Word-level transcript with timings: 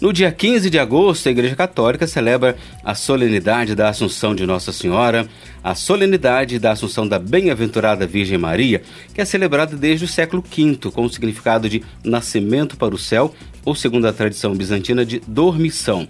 No 0.00 0.12
dia 0.12 0.30
15 0.30 0.70
de 0.70 0.78
agosto, 0.78 1.28
a 1.28 1.32
Igreja 1.32 1.56
Católica 1.56 2.06
celebra 2.06 2.56
a 2.84 2.94
solenidade 2.94 3.74
da 3.74 3.88
Assunção 3.88 4.32
de 4.32 4.46
Nossa 4.46 4.70
Senhora, 4.70 5.28
a 5.62 5.74
solenidade 5.74 6.56
da 6.60 6.70
Assunção 6.70 7.06
da 7.06 7.18
Bem-aventurada 7.18 8.06
Virgem 8.06 8.38
Maria, 8.38 8.80
que 9.12 9.20
é 9.20 9.24
celebrada 9.24 9.76
desde 9.76 10.04
o 10.04 10.08
século 10.08 10.40
V, 10.40 10.92
com 10.92 11.04
o 11.04 11.10
significado 11.10 11.68
de 11.68 11.82
nascimento 12.04 12.76
para 12.76 12.94
o 12.94 12.98
céu, 12.98 13.34
ou 13.64 13.74
segundo 13.74 14.06
a 14.06 14.12
tradição 14.12 14.54
bizantina, 14.54 15.04
de 15.04 15.20
dormição. 15.26 16.06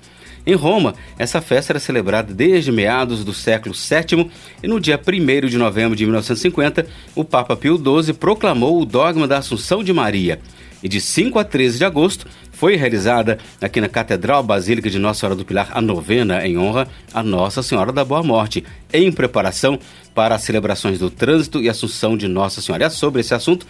Em 0.46 0.55
Roma, 0.55 0.95
essa 1.18 1.41
festa 1.41 1.73
era 1.73 1.80
celebrada 1.80 2.34
desde 2.34 2.70
meados 2.70 3.25
do 3.25 3.32
século 3.32 3.75
VII 3.75 4.30
e 4.62 4.68
no 4.68 4.79
dia 4.79 5.00
1 5.00 5.46
de 5.46 5.57
novembro 5.57 5.96
de 5.96 6.05
1950, 6.05 6.86
o 7.14 7.25
Papa 7.25 7.57
Pio 7.57 7.79
XII 7.79 8.12
proclamou 8.12 8.82
o 8.82 8.84
dogma 8.84 9.27
da 9.27 9.39
Assunção 9.39 9.82
de 9.82 9.95
Maria. 9.95 10.39
E 10.82 10.89
de 10.89 11.00
5 11.00 11.39
a 11.39 11.45
13 11.45 11.79
de 11.79 11.84
agosto, 11.84 12.25
foi 12.59 12.75
realizada 12.75 13.38
aqui 13.61 13.80
na 13.80 13.89
Catedral 13.89 14.43
Basílica 14.43 14.90
de 14.90 14.99
Nossa 14.99 15.21
Senhora 15.21 15.36
do 15.36 15.44
Pilar 15.44 15.71
a 15.72 15.80
novena 15.80 16.44
em 16.44 16.58
honra 16.58 16.89
a 17.14 17.22
Nossa 17.22 17.62
Senhora 17.62 17.93
da 17.93 18.04
Boa 18.04 18.21
Morte, 18.21 18.64
em 18.93 19.12
preparação 19.12 19.79
para 20.18 20.35
as 20.35 20.43
celebrações 20.43 20.99
do 20.99 21.11
trânsito 21.11 21.63
e 21.63 21.68
Assunção 21.68 22.16
de 22.16 22.26
Nossa 22.26 22.61
Senhora. 22.61 22.86
É 22.86 22.90
sobre 22.90 23.21
esse 23.21 23.32
assunto 23.35 23.64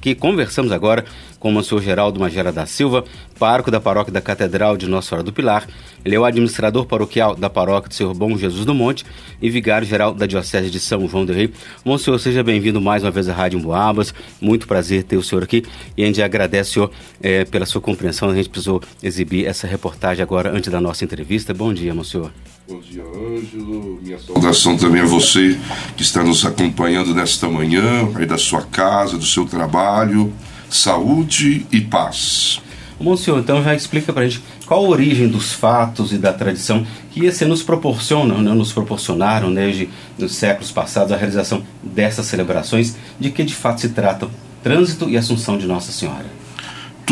que, 0.00 0.12
conversamos 0.12 0.72
agora 0.72 1.04
com 1.38 1.50
o 1.50 1.52
Monsenhor 1.52 1.80
Geraldo 1.80 2.18
Magera 2.18 2.50
da 2.50 2.66
Silva, 2.66 3.04
pároco 3.38 3.70
da 3.70 3.80
paróquia 3.80 4.12
da 4.12 4.20
Catedral 4.20 4.76
de 4.76 4.88
Nossa 4.88 5.10
Senhora 5.10 5.22
do 5.22 5.32
Pilar. 5.32 5.68
Ele 6.04 6.16
é 6.16 6.18
o 6.18 6.24
administrador 6.24 6.84
paroquial 6.86 7.36
da 7.36 7.48
paróquia 7.48 7.88
do 7.88 7.94
Senhor 7.94 8.12
Bom 8.12 8.36
Jesus 8.36 8.64
do 8.64 8.74
Monte 8.74 9.04
e 9.40 9.48
vigário-geral 9.50 10.12
da 10.12 10.26
Diocese 10.26 10.68
de 10.68 10.80
São 10.80 11.06
João 11.08 11.24
do 11.24 11.32
Rei. 11.32 11.52
Monsenhor, 11.84 12.18
seja 12.18 12.42
bem-vindo 12.42 12.80
mais 12.80 13.04
uma 13.04 13.12
vez 13.12 13.28
à 13.28 13.32
Rádio 13.32 13.60
Boabas. 13.60 14.12
Muito 14.40 14.66
prazer 14.66 15.04
ter 15.04 15.16
o 15.16 15.22
senhor 15.22 15.44
aqui 15.44 15.62
e 15.96 16.02
a 16.02 16.06
gente 16.06 16.20
agradece, 16.20 16.72
senhor, 16.72 16.90
é, 17.22 17.44
pela 17.44 17.66
sua 17.66 17.80
compreensão. 17.92 18.30
A 18.30 18.34
gente 18.34 18.48
precisou 18.48 18.82
exibir 19.02 19.46
essa 19.46 19.66
reportagem 19.66 20.22
agora 20.22 20.50
antes 20.50 20.70
da 20.70 20.80
nossa 20.80 21.04
entrevista. 21.04 21.52
Bom 21.52 21.72
dia, 21.72 21.94
Monsenhor. 21.94 22.30
Bom 22.68 22.80
dia, 22.80 23.02
Ângelo. 23.02 24.00
Minha 24.02 24.18
saudação 24.18 24.76
também 24.76 25.02
a 25.02 25.04
você 25.04 25.58
que 25.96 26.02
está 26.02 26.22
nos 26.22 26.44
acompanhando 26.44 27.14
nesta 27.14 27.48
manhã, 27.48 28.08
aí 28.14 28.26
da 28.26 28.38
sua 28.38 28.62
casa, 28.62 29.18
do 29.18 29.26
seu 29.26 29.44
trabalho. 29.44 30.32
Saúde 30.70 31.66
e 31.70 31.80
paz. 31.82 32.60
Monsenhor, 32.98 33.40
então 33.40 33.62
já 33.62 33.74
explica 33.74 34.12
para 34.12 34.22
a 34.22 34.28
gente 34.28 34.42
qual 34.64 34.84
a 34.84 34.88
origem 34.88 35.28
dos 35.28 35.52
fatos 35.52 36.12
e 36.12 36.18
da 36.18 36.32
tradição 36.32 36.86
que 37.10 37.26
esse 37.26 37.44
nos 37.44 37.62
proporcionam, 37.62 38.40
né, 38.40 38.54
nos 38.54 38.72
proporcionaram 38.72 39.52
desde 39.52 39.88
os 40.16 40.34
séculos 40.34 40.70
passados 40.70 41.12
a 41.12 41.16
realização 41.16 41.62
dessas 41.82 42.26
celebrações, 42.26 42.96
de 43.18 43.30
que 43.30 43.42
de 43.42 43.54
fato 43.54 43.80
se 43.80 43.88
tratam 43.90 44.30
trânsito 44.62 45.10
e 45.10 45.16
assunção 45.16 45.58
de 45.58 45.66
Nossa 45.66 45.90
Senhora. 45.90 46.41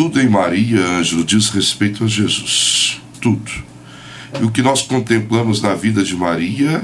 Tudo 0.01 0.19
em 0.19 0.31
Maria, 0.31 0.81
Ângelo, 0.81 1.23
diz 1.23 1.51
respeito 1.51 2.05
a 2.05 2.06
Jesus. 2.06 3.03
Tudo. 3.20 3.53
E 4.41 4.43
o 4.43 4.51
que 4.51 4.62
nós 4.62 4.81
contemplamos 4.81 5.61
na 5.61 5.75
vida 5.75 6.03
de 6.03 6.17
Maria 6.17 6.83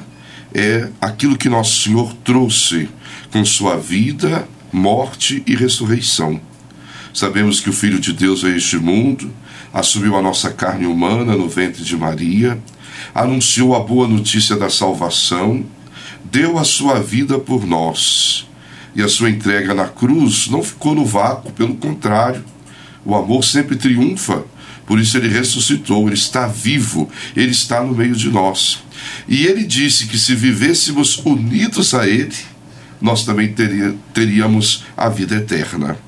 é 0.55 0.91
aquilo 1.00 1.39
que 1.39 1.48
Nosso 1.48 1.83
Senhor 1.83 2.12
trouxe 2.22 2.91
com 3.33 3.42
sua 3.42 3.78
vida, 3.78 4.47
morte 4.70 5.42
e 5.47 5.56
ressurreição. 5.56 6.39
Sabemos 7.14 7.59
que 7.59 7.70
o 7.70 7.72
Filho 7.72 7.98
de 7.98 8.12
Deus 8.12 8.42
veio 8.42 8.59
este 8.59 8.77
mundo, 8.77 9.33
assumiu 9.72 10.14
a 10.14 10.20
nossa 10.20 10.50
carne 10.50 10.84
humana 10.84 11.34
no 11.34 11.48
ventre 11.48 11.83
de 11.83 11.97
Maria, 11.97 12.62
anunciou 13.14 13.75
a 13.75 13.81
boa 13.81 14.06
notícia 14.06 14.56
da 14.56 14.69
salvação, 14.69 15.64
deu 16.22 16.59
a 16.59 16.64
sua 16.64 17.00
vida 17.00 17.39
por 17.39 17.67
nós. 17.67 18.47
E 18.94 19.00
a 19.00 19.09
sua 19.09 19.31
entrega 19.31 19.72
na 19.72 19.89
cruz 19.89 20.48
não 20.48 20.62
ficou 20.62 20.94
no 20.94 21.06
vácuo, 21.06 21.50
pelo 21.50 21.77
contrário, 21.77 22.44
o 23.07 23.15
amor 23.15 23.43
sempre 23.43 23.77
triunfa 23.77 24.45
por 24.87 25.01
isso 25.01 25.17
ele 25.19 25.29
ressuscitou, 25.29 26.07
ele 26.07 26.15
está 26.15 26.47
vivo, 26.47 27.11
ele 27.35 27.51
está 27.51 27.83
no 27.83 27.93
meio 27.93 28.15
de 28.15 28.31
nós. 28.31 28.83
E 29.29 29.45
ele 29.45 29.65
disse 29.65 30.07
que 30.07 30.17
se 30.17 30.35
vivêssemos 30.35 31.19
unidos 31.25 31.93
a 31.93 32.06
ele, 32.06 32.34
nós 33.00 33.25
também 33.25 33.53
teríamos 34.15 34.84
a 34.97 35.09
vida 35.09 35.34
eterna. 35.34 35.99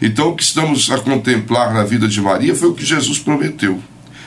Então, 0.00 0.30
o 0.30 0.36
que 0.36 0.42
estamos 0.42 0.90
a 0.90 0.98
contemplar 0.98 1.74
na 1.74 1.84
vida 1.84 2.08
de 2.08 2.20
Maria 2.20 2.54
foi 2.54 2.68
o 2.70 2.74
que 2.74 2.84
Jesus 2.84 3.18
prometeu 3.18 3.80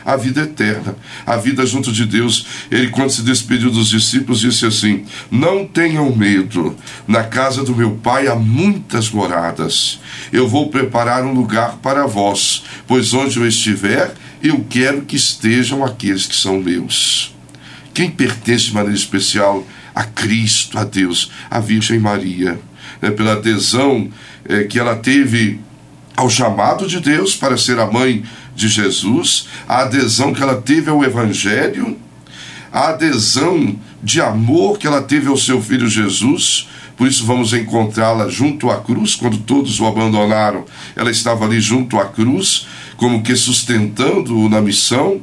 a 0.05 0.15
vida 0.15 0.41
eterna, 0.41 0.95
a 1.25 1.35
vida 1.35 1.65
junto 1.65 1.91
de 1.91 2.05
Deus. 2.05 2.45
Ele, 2.69 2.89
quando 2.89 3.09
se 3.09 3.23
despediu 3.23 3.71
dos 3.71 3.89
discípulos, 3.89 4.39
disse 4.39 4.65
assim: 4.65 5.05
Não 5.31 5.65
tenham 5.65 6.15
medo, 6.15 6.75
na 7.07 7.23
casa 7.23 7.63
do 7.63 7.75
meu 7.75 7.95
pai 7.95 8.27
há 8.27 8.35
muitas 8.35 9.09
moradas. 9.09 9.99
Eu 10.31 10.47
vou 10.47 10.69
preparar 10.69 11.23
um 11.23 11.33
lugar 11.33 11.77
para 11.77 12.05
vós, 12.05 12.63
pois 12.85 13.13
onde 13.13 13.37
eu 13.37 13.47
estiver, 13.47 14.13
eu 14.43 14.63
quero 14.69 15.01
que 15.01 15.15
estejam 15.15 15.83
aqueles 15.83 16.27
que 16.27 16.35
são 16.35 16.61
meus. 16.61 17.33
Quem 17.93 18.11
pertence 18.11 18.65
de 18.65 18.73
maneira 18.73 18.95
especial 18.95 19.65
a 19.95 20.03
Cristo, 20.03 20.77
a 20.77 20.83
Deus, 20.83 21.31
a 21.49 21.59
Virgem 21.59 21.97
Maria, 21.97 22.59
né, 23.01 23.09
pela 23.09 23.33
adesão 23.33 24.09
é, 24.43 24.65
que 24.65 24.77
ela 24.77 24.97
teve 24.97 25.59
ao 26.15 26.29
chamado 26.29 26.87
de 26.87 26.99
Deus 26.99 27.35
para 27.35 27.57
ser 27.57 27.79
a 27.79 27.85
mãe 27.85 28.23
de 28.55 28.67
Jesus, 28.67 29.47
a 29.67 29.81
adesão 29.81 30.33
que 30.33 30.41
ela 30.41 30.61
teve 30.61 30.89
ao 30.89 31.03
Evangelho, 31.03 31.97
a 32.71 32.89
adesão 32.89 33.75
de 34.01 34.21
amor 34.21 34.77
que 34.77 34.85
ela 34.85 35.01
teve 35.01 35.27
ao 35.27 35.37
seu 35.37 35.61
filho 35.61 35.87
Jesus. 35.87 36.67
Por 36.97 37.07
isso 37.07 37.25
vamos 37.25 37.53
encontrá-la 37.53 38.29
junto 38.29 38.69
à 38.69 38.79
cruz, 38.79 39.15
quando 39.15 39.37
todos 39.39 39.79
o 39.79 39.85
abandonaram, 39.85 40.65
ela 40.95 41.11
estava 41.11 41.45
ali 41.45 41.59
junto 41.59 41.99
à 41.99 42.05
cruz, 42.05 42.67
como 42.97 43.21
que 43.21 43.35
sustentando-o 43.35 44.49
na 44.49 44.61
missão. 44.61 45.21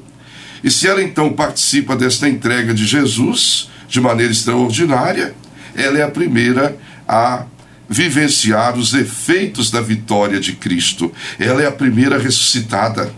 E 0.62 0.70
se 0.70 0.86
ela 0.86 1.02
então 1.02 1.32
participa 1.32 1.96
desta 1.96 2.28
entrega 2.28 2.72
de 2.74 2.86
Jesus 2.86 3.68
de 3.88 4.00
maneira 4.00 4.32
extraordinária, 4.32 5.34
ela 5.74 5.98
é 5.98 6.02
a 6.02 6.10
primeira 6.10 6.76
a 7.08 7.44
vivenciar 7.88 8.76
os 8.78 8.94
efeitos 8.94 9.70
da 9.70 9.80
vitória 9.80 10.40
de 10.40 10.52
Cristo. 10.54 11.12
Ela 11.38 11.62
é 11.62 11.66
a 11.66 11.72
primeira 11.72 12.18
ressuscitada 12.18 13.12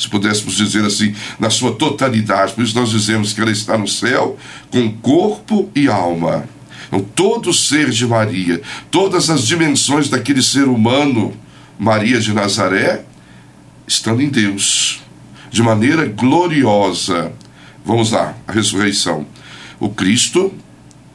se 0.00 0.08
pudéssemos 0.08 0.56
dizer 0.56 0.82
assim, 0.82 1.14
na 1.38 1.50
sua 1.50 1.72
totalidade. 1.72 2.54
Por 2.54 2.64
isso 2.64 2.74
nós 2.74 2.88
dizemos 2.88 3.34
que 3.34 3.40
ela 3.42 3.50
está 3.50 3.76
no 3.76 3.86
céu 3.86 4.38
com 4.70 4.90
corpo 4.90 5.70
e 5.74 5.88
alma. 5.88 6.48
Então, 6.88 7.00
todo 7.14 7.52
ser 7.52 7.90
de 7.90 8.06
Maria, 8.06 8.62
todas 8.90 9.28
as 9.28 9.46
dimensões 9.46 10.08
daquele 10.08 10.42
ser 10.42 10.64
humano, 10.64 11.34
Maria 11.78 12.18
de 12.18 12.32
Nazaré, 12.32 13.04
estão 13.86 14.18
em 14.18 14.30
Deus, 14.30 15.02
de 15.50 15.62
maneira 15.62 16.06
gloriosa. 16.06 17.30
Vamos 17.84 18.10
lá, 18.10 18.34
a 18.48 18.52
ressurreição. 18.52 19.26
O 19.78 19.90
Cristo, 19.90 20.50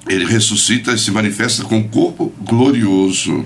ele 0.07 0.25
ressuscita 0.25 0.91
e 0.91 0.99
se 0.99 1.09
manifesta 1.09 1.63
com 1.63 1.83
corpo 1.83 2.31
glorioso. 2.39 3.45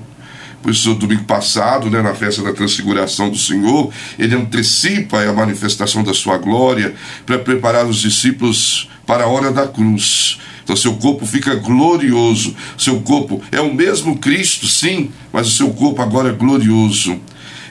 Por 0.61 0.71
isso, 0.71 0.93
domingo 0.93 1.23
passado, 1.23 1.89
né, 1.89 2.01
na 2.01 2.13
festa 2.13 2.41
da 2.43 2.53
transfiguração 2.53 3.29
do 3.29 3.37
Senhor, 3.37 3.91
ele 4.17 4.35
antecipa 4.35 5.21
a 5.21 5.33
manifestação 5.33 6.03
da 6.03 6.13
sua 6.13 6.37
glória 6.37 6.93
para 7.25 7.39
preparar 7.39 7.85
os 7.85 8.01
discípulos 8.01 8.89
para 9.05 9.23
a 9.23 9.27
hora 9.27 9.51
da 9.51 9.67
cruz. 9.67 10.39
Então, 10.63 10.75
seu 10.75 10.93
corpo 10.97 11.25
fica 11.25 11.55
glorioso. 11.55 12.55
Seu 12.77 13.01
corpo 13.01 13.41
é 13.51 13.59
o 13.59 13.73
mesmo 13.73 14.17
Cristo, 14.17 14.67
sim, 14.67 15.09
mas 15.33 15.47
o 15.47 15.51
seu 15.51 15.71
corpo 15.71 16.01
agora 16.01 16.29
é 16.29 16.33
glorioso. 16.33 17.19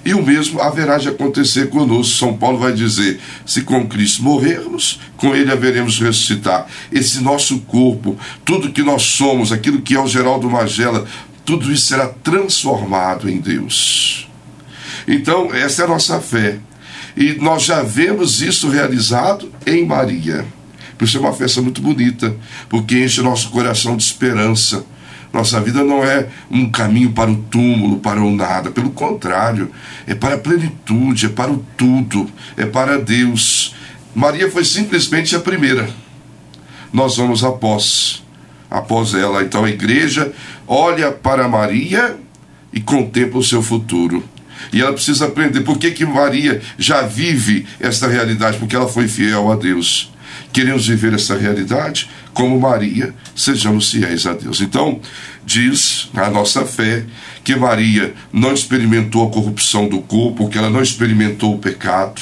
E 0.05 0.15
o 0.15 0.22
mesmo 0.22 0.60
haverá 0.60 0.99
de 0.99 1.09
acontecer 1.09 1.69
conosco. 1.69 2.16
São 2.16 2.37
Paulo 2.37 2.59
vai 2.59 2.72
dizer: 2.72 3.20
se 3.44 3.62
com 3.62 3.87
Cristo 3.87 4.22
morrermos, 4.22 4.99
com 5.16 5.34
Ele 5.34 5.53
haveremos 5.53 5.99
ressuscitar. 6.00 6.66
Esse 6.91 7.20
nosso 7.20 7.60
corpo, 7.60 8.16
tudo 8.44 8.72
que 8.72 8.82
nós 8.82 9.03
somos, 9.03 9.53
aquilo 9.53 9.82
que 9.82 9.94
é 9.94 10.00
o 10.00 10.09
Geraldo 10.09 10.49
Magela 10.49 11.06
tudo 11.48 11.72
isso 11.72 11.86
será 11.86 12.09
transformado 12.09 13.26
em 13.26 13.38
Deus. 13.38 14.28
Então, 15.09 15.48
essa 15.54 15.81
é 15.81 15.84
a 15.86 15.88
nossa 15.88 16.20
fé. 16.20 16.59
E 17.17 17.32
nós 17.40 17.62
já 17.62 17.82
vemos 17.82 18.43
isso 18.43 18.69
realizado 18.69 19.50
em 19.64 19.87
Maria. 19.87 20.44
Por 20.99 21.06
isso 21.06 21.17
é 21.17 21.20
uma 21.20 21.32
festa 21.32 21.62
muito 21.62 21.81
bonita, 21.81 22.37
porque 22.69 23.02
enche 23.02 23.22
nosso 23.22 23.49
coração 23.49 23.96
de 23.96 24.02
esperança. 24.02 24.84
Nossa 25.32 25.58
vida 25.58 25.82
não 25.82 26.05
é 26.05 26.28
um 26.50 26.69
caminho 26.70 27.12
para 27.12 27.31
o 27.31 27.37
túmulo, 27.37 27.99
para 27.99 28.20
o 28.20 28.31
nada. 28.31 28.70
Pelo 28.70 28.90
contrário, 28.90 29.70
é 30.06 30.14
para 30.14 30.34
a 30.34 30.38
plenitude, 30.38 31.25
é 31.25 31.28
para 31.31 31.50
o 31.50 31.64
tudo, 31.78 32.31
é 32.58 32.67
para 32.67 32.99
Deus. 32.99 33.75
Maria 34.14 34.50
foi 34.50 34.67
simplesmente 34.67 35.34
a 35.34 35.40
primeira. 35.40 35.88
Nós 36.93 37.17
vamos 37.17 37.43
após 37.43 38.22
após 38.70 39.15
ela. 39.15 39.43
Então 39.43 39.65
a 39.65 39.70
igreja 39.70 40.32
olha 40.67 41.11
para 41.11 41.49
Maria 41.49 42.17
e 42.73 42.81
contempla 42.81 43.38
o 43.38 43.44
seu 43.44 43.62
futuro. 43.62 44.23
E 44.73 44.81
ela 44.81 44.93
precisa 44.93 45.26
aprender 45.26 45.61
por 45.61 45.79
que, 45.79 45.91
que 45.93 46.05
Maria 46.05 46.61
já 46.76 47.03
vive 47.03 47.67
esta 47.79 48.09
realidade, 48.09 48.59
porque 48.59 48.75
ela 48.75 48.88
foi 48.88 49.09
fiel 49.09 49.50
a 49.50 49.56
Deus. 49.56 50.12
Queremos 50.53 50.87
viver 50.87 51.15
essa 51.15 51.37
realidade 51.37 52.11
como 52.32 52.61
Maria, 52.61 53.15
sejamos 53.35 53.91
fiéis 53.91 54.26
a 54.26 54.32
Deus. 54.32 54.61
Então, 54.61 55.00
diz 55.44 56.11
a 56.15 56.29
nossa 56.31 56.65
fé 56.65 57.05
que 57.43 57.56
Maria 57.56 58.15
não 58.32 58.53
experimentou 58.53 59.26
a 59.26 59.31
corrupção 59.31 59.88
do 59.88 60.00
corpo, 60.00 60.49
que 60.49 60.59
ela 60.59 60.70
não 60.70 60.82
experimentou 60.82 61.55
o 61.55 61.59
pecado. 61.59 62.20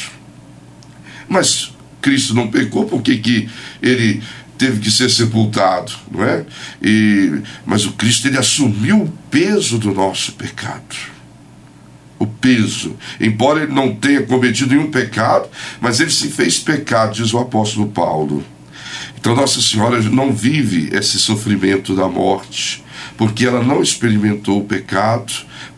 Mas 1.29 1.73
Cristo 2.01 2.35
não 2.35 2.49
pecou, 2.49 2.87
por 2.87 3.03
que, 3.03 3.19
que 3.19 3.49
ele 3.83 4.23
teve 4.57 4.81
que 4.81 4.91
ser 4.91 5.11
sepultado, 5.11 5.93
não 6.11 6.25
é? 6.25 6.45
E, 6.83 7.41
mas 7.65 7.87
o 7.87 7.93
Cristo 7.93 8.27
ele 8.27 8.39
assumiu 8.39 9.03
o 9.03 9.13
peso 9.31 9.79
do 9.79 9.93
nosso 9.93 10.33
pecado. 10.33 10.97
O 12.19 12.27
peso. 12.27 12.97
Embora 13.21 13.63
ele 13.63 13.73
não 13.73 13.95
tenha 13.95 14.23
cometido 14.23 14.75
nenhum 14.75 14.91
pecado, 14.91 15.49
mas 15.81 16.01
ele 16.01 16.11
se 16.11 16.29
fez 16.29 16.59
pecado, 16.59 17.15
diz 17.15 17.33
o 17.35 17.39
apóstolo 17.39 17.89
Paulo. 17.89 18.45
Então 19.19 19.35
Nossa 19.35 19.61
Senhora 19.61 20.01
não 20.03 20.33
vive 20.33 20.89
esse 20.97 21.19
sofrimento 21.19 21.95
da 21.95 22.09
morte, 22.09 22.83
porque 23.17 23.45
ela 23.45 23.63
não 23.63 23.83
experimentou 23.83 24.61
o 24.61 24.65
pecado 24.65 25.33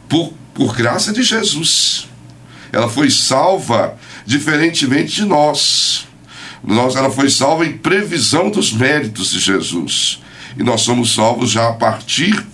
por, 0.09 0.33
por 0.55 0.77
graça 0.77 1.13
de 1.13 1.23
Jesus. 1.23 2.09
Ela 2.73 2.89
foi 2.89 3.11
salva 3.11 3.97
diferentemente 4.27 5.15
de 5.15 5.25
nós. 5.25 6.08
Nós, 6.63 6.97
ela 6.97 7.11
foi 7.11 7.31
salva 7.31 7.67
em 7.67 7.79
previsão 7.79 8.51
dos 8.51 8.73
méritos 8.73 9.31
de 9.31 9.39
Jesus. 9.39 10.21
E 10.57 10.63
nós 10.63 10.81
somos 10.83 11.15
salvos 11.15 11.51
já 11.51 11.69
a 11.69 11.73
partir 11.73 12.45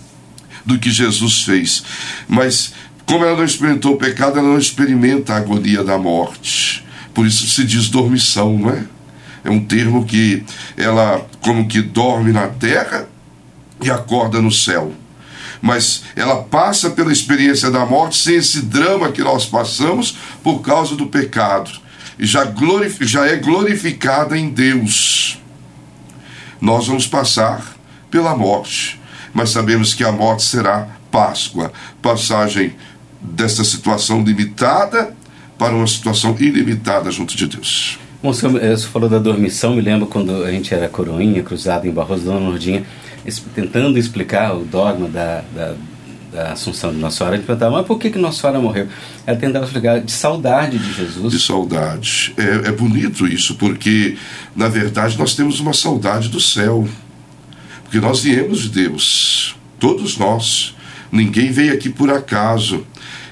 do 0.65 0.77
que 0.77 0.91
Jesus 0.91 1.43
fez. 1.43 1.83
Mas, 2.27 2.73
como 3.05 3.25
ela 3.25 3.37
não 3.37 3.45
experimentou 3.45 3.93
o 3.93 3.97
pecado, 3.97 4.39
ela 4.39 4.47
não 4.47 4.59
experimenta 4.59 5.33
a 5.33 5.37
agonia 5.37 5.83
da 5.83 5.97
morte. 5.97 6.85
Por 7.13 7.25
isso 7.25 7.47
se 7.47 7.63
diz 7.63 7.89
dormição, 7.89 8.57
não 8.57 8.69
é? 8.69 8.83
É 9.43 9.49
um 9.49 9.63
termo 9.63 10.05
que 10.05 10.43
ela, 10.75 11.25
como 11.39 11.67
que 11.67 11.81
dorme 11.81 12.31
na 12.31 12.47
terra 12.47 13.07
e 13.81 13.91
acorda 13.91 14.41
no 14.41 14.51
céu. 14.51 14.91
Mas 15.61 16.03
ela 16.15 16.43
passa 16.43 16.89
pela 16.89 17.11
experiência 17.11 17.71
da 17.71 17.85
morte 17.85 18.17
sem 18.17 18.35
esse 18.35 18.61
drama 18.61 19.11
que 19.11 19.23
nós 19.23 19.45
passamos 19.45 20.17
por 20.43 20.59
causa 20.61 20.95
do 20.95 21.07
pecado 21.07 21.84
já, 22.19 22.51
já 23.01 23.25
é 23.25 23.35
glorificada 23.35 24.37
em 24.37 24.49
Deus. 24.49 25.39
Nós 26.59 26.87
vamos 26.87 27.07
passar 27.07 27.75
pela 28.09 28.35
morte, 28.35 28.99
mas 29.33 29.49
sabemos 29.49 29.93
que 29.93 30.03
a 30.03 30.11
morte 30.11 30.43
será 30.43 30.87
Páscoa 31.11 31.71
passagem 32.01 32.73
desta 33.21 33.63
situação 33.63 34.21
limitada 34.21 35.15
para 35.57 35.73
uma 35.73 35.87
situação 35.87 36.35
ilimitada 36.39 37.09
junto 37.09 37.35
de 37.35 37.47
Deus. 37.47 37.97
Bom, 38.21 38.33
você 38.33 38.77
falou 38.87 39.07
da 39.07 39.19
dormição, 39.19 39.75
me 39.75 39.81
lembro 39.81 40.07
quando 40.07 40.43
a 40.43 40.51
gente 40.51 40.73
era 40.73 40.89
coroinha, 40.89 41.43
cruzado 41.43 41.87
em 41.87 41.91
Barroso, 41.91 42.25
Dona 42.25 42.39
Nordinha, 42.39 42.83
tentando 43.53 43.97
explicar 43.97 44.55
o 44.55 44.65
dogma 44.65 45.07
da, 45.07 45.43
da 45.55 45.75
da 46.35 46.51
Assunção 46.51 46.91
de 46.91 46.97
Nossa 46.97 47.17
Senhora, 47.17 47.37
gente 47.37 47.45
perguntava, 47.45 47.77
mas 47.77 47.87
por 47.87 47.97
que, 47.97 48.09
que 48.09 48.19
Nossa 48.19 48.41
Senhora 48.41 48.59
morreu? 48.59 48.87
Ela 49.25 49.37
tentava 49.37 49.65
explicar 49.65 50.01
de 50.01 50.11
saudade 50.11 50.77
de 50.77 50.93
Jesus. 50.93 51.31
De 51.31 51.39
saudade. 51.39 52.33
É, 52.37 52.67
é 52.67 52.71
bonito 52.73 53.25
isso, 53.25 53.55
porque, 53.55 54.17
na 54.53 54.67
verdade, 54.67 55.17
nós 55.17 55.33
temos 55.33 55.61
uma 55.61 55.73
saudade 55.73 56.27
do 56.27 56.41
céu. 56.41 56.85
Porque 57.83 57.99
nós 57.99 58.21
viemos 58.21 58.63
de 58.63 58.69
Deus, 58.69 59.55
todos 59.79 60.17
nós. 60.17 60.75
Ninguém 61.11 61.51
veio 61.51 61.73
aqui 61.73 61.89
por 61.89 62.09
acaso. 62.09 62.85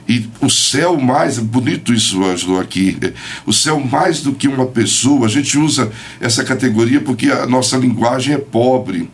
E 0.07 0.29
o 0.41 0.49
céu 0.49 0.97
mais, 0.97 1.39
bonito 1.39 1.93
isso, 1.93 2.23
Ângelo, 2.23 2.59
aqui. 2.59 2.97
O 3.45 3.51
céu 3.51 3.79
mais 3.79 4.21
do 4.21 4.33
que 4.33 4.47
uma 4.47 4.65
pessoa, 4.65 5.25
a 5.25 5.29
gente 5.29 5.57
usa 5.57 5.91
essa 6.21 6.43
categoria 6.43 7.01
porque 7.01 7.29
a 7.29 7.45
nossa 7.45 7.75
linguagem 7.75 8.35
é 8.35 8.37
pobre. 8.37 9.09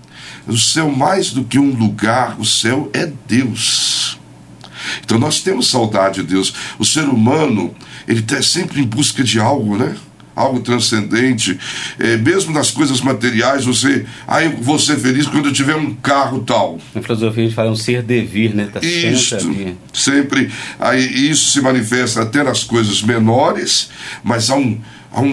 O 0.49 0.57
céu, 0.57 0.89
mais 0.91 1.31
do 1.31 1.43
que 1.43 1.59
um 1.59 1.71
lugar, 1.75 2.39
o 2.39 2.45
céu 2.45 2.89
é 2.93 3.09
Deus. 3.27 4.17
Então 5.03 5.19
nós 5.19 5.41
temos 5.41 5.69
saudade 5.69 6.21
de 6.21 6.27
Deus. 6.27 6.53
O 6.77 6.85
ser 6.85 7.03
humano, 7.03 7.73
ele 8.07 8.19
está 8.19 8.41
sempre 8.41 8.81
em 8.81 8.83
busca 8.83 9.23
de 9.23 9.39
algo, 9.39 9.77
né? 9.77 9.95
Algo 10.35 10.61
transcendente. 10.61 11.59
É, 11.99 12.15
mesmo 12.17 12.53
nas 12.53 12.71
coisas 12.71 13.01
materiais, 13.01 13.65
você. 13.65 14.05
Ah, 14.27 14.43
eu 14.43 14.57
vou 14.57 14.79
ser 14.79 14.97
feliz 14.97 15.27
quando 15.27 15.47
eu 15.47 15.53
tiver 15.53 15.75
um 15.75 15.93
carro 15.93 16.39
tal. 16.39 16.79
Na 16.95 17.01
filosofia 17.01 17.43
a 17.43 17.45
gente 17.45 17.55
fala 17.55 17.71
um 17.71 17.75
ser 17.75 18.01
devir, 18.01 18.55
né? 18.55 18.69
Tá 18.71 18.79
Isto, 18.79 19.41
sempre, 19.41 19.77
sempre. 19.93 20.51
Aí 20.79 21.29
isso 21.29 21.51
se 21.51 21.61
manifesta 21.61 22.21
até 22.21 22.41
nas 22.41 22.63
coisas 22.63 23.01
menores, 23.01 23.89
mas 24.23 24.49
há 24.49 24.55
um. 24.55 24.79
Há 25.11 25.21
um, 25.21 25.27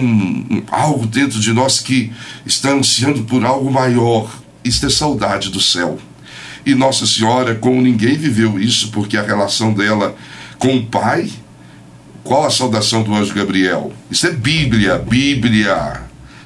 um 0.49 0.63
algo 0.71 1.05
dentro 1.05 1.39
de 1.39 1.53
nós 1.53 1.79
que 1.79 2.11
está 2.43 2.71
ansiando 2.71 3.23
por 3.25 3.45
algo 3.45 3.71
maior 3.71 4.27
isto 4.67 4.85
é 4.85 4.89
saudade 4.89 5.49
do 5.49 5.61
céu. 5.61 5.99
E 6.65 6.75
Nossa 6.75 7.05
Senhora, 7.05 7.55
como 7.55 7.81
ninguém 7.81 8.17
viveu 8.17 8.59
isso, 8.59 8.89
porque 8.91 9.17
a 9.17 9.21
relação 9.21 9.73
dela 9.73 10.15
com 10.57 10.75
o 10.75 10.85
Pai, 10.85 11.29
qual 12.23 12.45
a 12.45 12.51
saudação 12.51 13.03
do 13.03 13.13
anjo 13.13 13.33
Gabriel? 13.33 13.93
Isso 14.11 14.27
é 14.27 14.31
Bíblia, 14.31 14.97
Bíblia. 14.97 16.01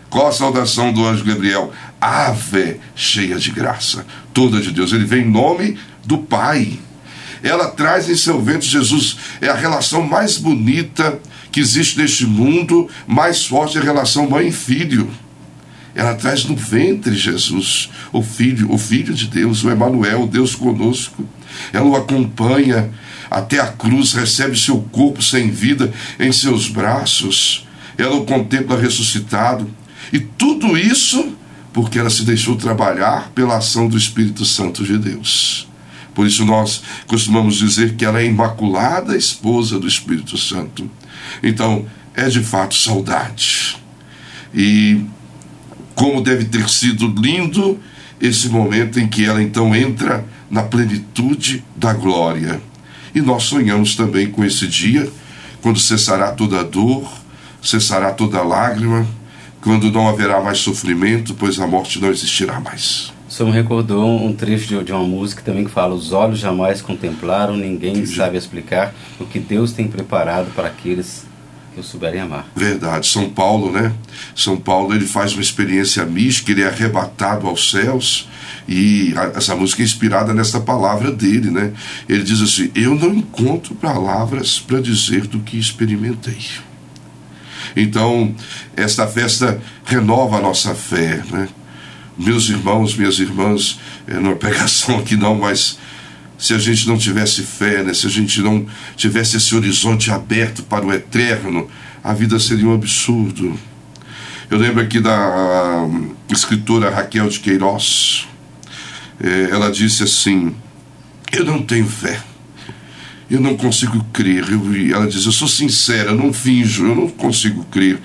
Qual 0.09 0.27
a 0.27 0.31
saudação 0.31 0.94
do 0.94 1.06
anjo 1.06 1.23
Gabriel? 1.23 1.73
Ave, 2.00 2.79
cheia 2.95 3.38
de 3.38 3.50
graça, 3.50 4.06
toda 4.33 4.59
de 4.59 4.71
Deus. 4.71 4.91
Ele 4.91 5.06
vem 5.06 5.23
em 5.23 5.31
nome 5.31 5.79
do 6.06 6.19
Pai. 6.19 6.77
Ela 7.41 7.69
traz 7.69 8.09
em 8.09 8.15
seu 8.15 8.39
ventre 8.41 8.68
Jesus. 8.68 9.18
É 9.41 9.47
a 9.47 9.56
relação 9.56 10.03
mais 10.03 10.38
bonita 10.38 11.19
que 11.51 11.59
existe 11.59 11.97
neste 11.97 12.25
mundo, 12.25 12.88
mais 13.07 13.45
forte 13.45 13.77
é 13.77 13.81
a 13.81 13.83
relação 13.83 14.29
mãe 14.29 14.51
filho. 14.51 15.09
Ela 15.94 16.16
traz 16.16 16.46
no 16.46 16.56
ventre 16.56 17.16
Jesus, 17.16 17.90
o 18.14 18.22
Filho, 18.22 18.72
o 18.72 18.78
Filho 18.78 19.14
de 19.14 19.28
Deus, 19.28 19.64
o 19.64 19.70
Emanuel, 19.70 20.28
Deus 20.28 20.56
conosco. 20.56 21.28
Ela 21.74 21.86
o 21.86 21.96
acompanha 21.96 22.90
até 23.30 23.60
a 23.60 23.68
cruz, 23.68 24.14
recebe 24.14 24.58
seu 24.58 24.82
corpo 24.92 25.22
sem 25.22 25.50
vida 25.52 25.92
em 26.20 26.32
seus 26.32 26.68
braços. 26.68 27.68
Ela 27.98 28.16
o 28.16 28.26
contempla 28.26 28.80
ressuscitado. 28.80 29.70
E 30.12 30.20
tudo 30.20 30.78
isso 30.78 31.36
porque 31.74 32.00
ela 32.00 32.10
se 32.10 32.24
deixou 32.24 32.56
trabalhar 32.56 33.32
pela 33.34 33.58
ação 33.58 33.88
do 33.88 33.98
Espírito 33.98 34.46
Santo 34.46 34.84
de 34.84 34.98
Deus. 34.98 35.68
Por 36.14 36.28
isso 36.28 36.44
nós 36.46 36.82
costumamos 37.08 37.56
dizer 37.56 37.96
que 37.96 38.04
ela 38.04 38.20
é 38.20 38.24
a 38.24 38.26
imaculada 38.26 39.16
esposa 39.16 39.80
do 39.80 39.88
Espírito 39.88 40.38
Santo. 40.38 40.90
Então, 41.42 41.86
é 42.14 42.28
de 42.28 42.44
fato 42.44 42.76
saudade. 42.76 43.78
E 44.54 45.02
como 45.96 46.22
deve 46.22 46.46
ter 46.46 46.68
sido 46.70 47.08
lindo 47.08 47.80
esse 48.20 48.50
momento 48.50 49.00
em 49.00 49.08
que 49.08 49.26
ela 49.26 49.42
então 49.42 49.76
entra 49.76 50.24
na 50.50 50.64
plenitude 50.64 51.64
da 51.76 51.94
glória. 51.94 52.62
E 53.14 53.22
nós 53.22 53.44
sonhamos 53.44 53.96
também 53.96 54.30
com 54.30 54.44
esse 54.44 54.68
dia, 54.68 55.10
quando 55.62 55.80
cessará 55.80 56.32
toda 56.32 56.64
dor, 56.64 57.12
cessará 57.62 58.12
toda 58.12 58.42
lágrima, 58.42 59.06
quando 59.62 59.92
não 59.92 60.07
haverá 60.07 60.42
mais 60.42 60.60
sofrimento, 60.60 61.33
pois 61.36 61.60
a 61.60 61.68
morte 61.68 62.00
não 62.00 62.10
existirá 62.10 62.60
mais. 62.60 63.12
O 63.30 63.33
senhor 63.33 63.50
me 63.50 63.56
recordou 63.56 64.26
um 64.26 64.33
trecho 64.33 64.83
de, 64.83 64.92
uma 64.92 65.04
música 65.04 65.42
também 65.42 65.64
que 65.64 65.71
fala: 65.71 65.95
Os 65.95 66.12
olhos 66.12 66.40
jamais 66.40 66.81
contemplaram, 66.81 67.56
ninguém 67.56 68.06
sabe 68.06 68.38
explicar 68.38 68.94
o 69.19 69.26
que 69.26 69.40
Deus 69.40 69.71
tem 69.71 69.88
preparado 69.88 70.54
para 70.54 70.68
aqueles 70.68 71.26
que 71.73 71.80
o 71.80 71.83
souberem 71.83 72.21
amar. 72.21 72.47
Verdade. 72.56 73.07
São 73.07 73.30
Paulo, 73.30 73.71
né? 73.71 73.94
São 74.35 74.57
Paulo, 74.57 74.94
ele 74.94 75.06
faz 75.06 75.33
uma 75.33 75.42
experiência 75.42 76.06
mística, 76.06 76.51
ele 76.51 76.63
é 76.63 76.68
arrebatado 76.68 77.47
aos 77.47 77.71
céus. 77.71 78.30
E 78.68 79.13
a, 79.16 79.37
essa 79.37 79.56
música 79.56 79.81
é 79.81 79.85
inspirada 79.85 80.33
nessa 80.33 80.59
palavra 80.59 81.11
dele, 81.11 81.49
né? 81.49 81.73
Ele 82.07 82.23
diz 82.23 82.42
assim: 82.42 82.71
Eu 82.75 82.95
não 82.95 83.13
encontro 83.13 83.73
palavras 83.75 84.59
para 84.59 84.81
dizer 84.81 85.28
do 85.28 85.40
que 85.40 85.57
experimentei. 85.57 86.40
Então, 87.75 88.35
esta 88.75 89.07
festa 89.07 89.61
renova 89.85 90.37
a 90.37 90.42
nossa 90.42 90.75
fé, 90.75 91.23
né? 91.31 91.47
Meus 92.18 92.49
irmãos, 92.49 92.95
minhas 92.95 93.19
irmãs, 93.19 93.80
é, 94.07 94.19
não 94.19 94.31
é 94.31 94.35
pregação 94.35 94.99
aqui 94.99 95.16
não, 95.16 95.35
mas 95.35 95.80
se 96.42 96.56
a 96.56 96.57
gente 96.57 96.88
não 96.88 96.98
tivesse 96.98 97.44
fé, 97.44 97.83
né? 97.83 97.94
se 97.94 98.07
a 98.07 98.10
gente 98.10 98.42
não 98.42 98.66
tivesse 98.98 99.38
esse 99.38 99.54
horizonte 99.54 100.10
aberto 100.10 100.64
para 100.64 100.83
o 100.83 100.92
eterno, 100.92 101.69
a 102.04 102.16
vida 102.16 102.40
seria 102.40 102.68
um 102.68 102.74
absurdo. 102.74 103.57
Eu 104.50 104.57
lembro 104.57 104.81
aqui 104.81 105.00
da 105.00 105.88
escritora 106.31 106.90
Raquel 106.90 107.30
de 107.30 107.40
Queiroz, 107.40 108.28
é, 109.24 109.50
ela 109.52 109.71
disse 109.71 110.02
assim: 110.02 110.56
Eu 111.31 111.45
não 111.45 111.62
tenho 111.62 111.86
fé, 111.86 112.19
eu 113.30 113.40
não 113.40 113.56
consigo 113.56 114.04
crer. 114.12 114.45
Ela 114.92 115.07
diz: 115.07 115.28
Eu 115.28 115.31
sou 115.31 115.48
sincera, 115.48 116.12
não 116.12 116.33
finjo, 116.33 116.88
eu 116.88 116.95
não 116.95 117.07
consigo 117.07 117.64
crer. 117.66 118.00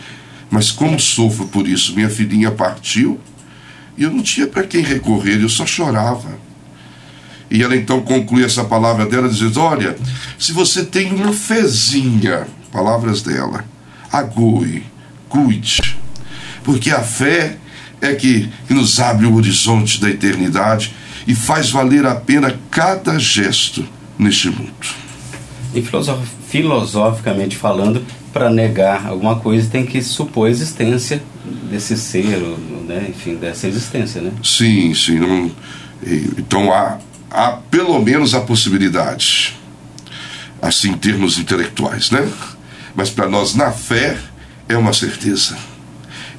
Mas 0.50 0.71
como 0.71 1.00
sofro 1.00 1.47
por 1.47 1.66
isso? 1.66 1.95
Minha 1.95 2.11
filhinha 2.11 2.50
partiu 2.50 3.19
e 3.97 4.02
eu 4.02 4.11
não 4.11 4.23
tinha 4.23 4.47
para 4.47 4.62
quem 4.62 4.83
recorrer, 4.83 5.40
eu 5.40 5.49
só 5.49 5.64
chorava. 5.64 6.46
E 7.50 7.62
ela 7.62 7.76
então 7.76 8.00
conclui 8.00 8.45
essa 8.45 8.65
palavra 8.65 9.07
dela 9.07 9.29
dizendo: 9.29 9.61
Olha, 9.61 9.97
se 10.38 10.53
você 10.53 10.85
tem 10.85 11.12
uma 11.12 11.33
fezinha, 11.33 12.47
palavras 12.73 13.23
dela, 13.23 13.65
agoe, 14.12 14.85
cuide, 15.29 15.97
porque 16.65 16.91
a 16.91 17.00
fé 17.00 17.57
é 18.00 18.15
que, 18.15 18.50
que 18.67 18.75
nos 18.75 18.99
abre 19.00 19.26
o 19.26 19.35
horizonte 19.35 20.00
da 20.00 20.11
eternidade 20.11 20.93
e 21.26 21.35
faz 21.35 21.71
valer 21.71 22.07
a 22.07 22.15
pena 22.15 22.59
cada 22.71 23.19
gesto 23.19 23.87
neste 24.19 24.49
mundo. 24.49 24.73
E 25.75 25.85
filosoficamente 26.49 27.57
falando, 27.57 28.05
para 28.33 28.50
negar 28.50 29.07
alguma 29.07 29.37
coisa 29.37 29.69
tem 29.69 29.85
que 29.85 30.03
supor 30.03 30.47
a 30.47 30.50
existência 30.50 31.23
desse 31.71 31.97
ser, 31.97 32.38
né? 32.87 33.07
enfim, 33.09 33.37
dessa 33.37 33.67
existência, 33.67 34.21
né? 34.21 34.31
Sim, 34.43 34.95
sim. 34.95 35.19
Não, 35.19 35.50
então 36.38 36.73
há, 36.73 36.99
há 37.30 37.52
pelo 37.71 38.00
menos 38.00 38.35
a 38.35 38.40
possibilidade, 38.40 39.56
assim, 40.61 40.90
em 40.90 40.99
termos 40.99 41.38
intelectuais, 41.38 42.11
né? 42.11 42.30
Mas 42.95 43.11
para 43.11 43.28
nós, 43.28 43.54
na 43.54 43.71
fé, 43.71 44.16
é 44.68 44.76
uma 44.76 44.92
certeza. 44.92 45.56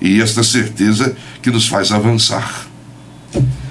E 0.02 0.22
esta 0.22 0.44
certeza 0.44 1.16
que 1.42 1.52
nos 1.52 1.68
faz 1.68 1.92
avançar. 1.92 2.68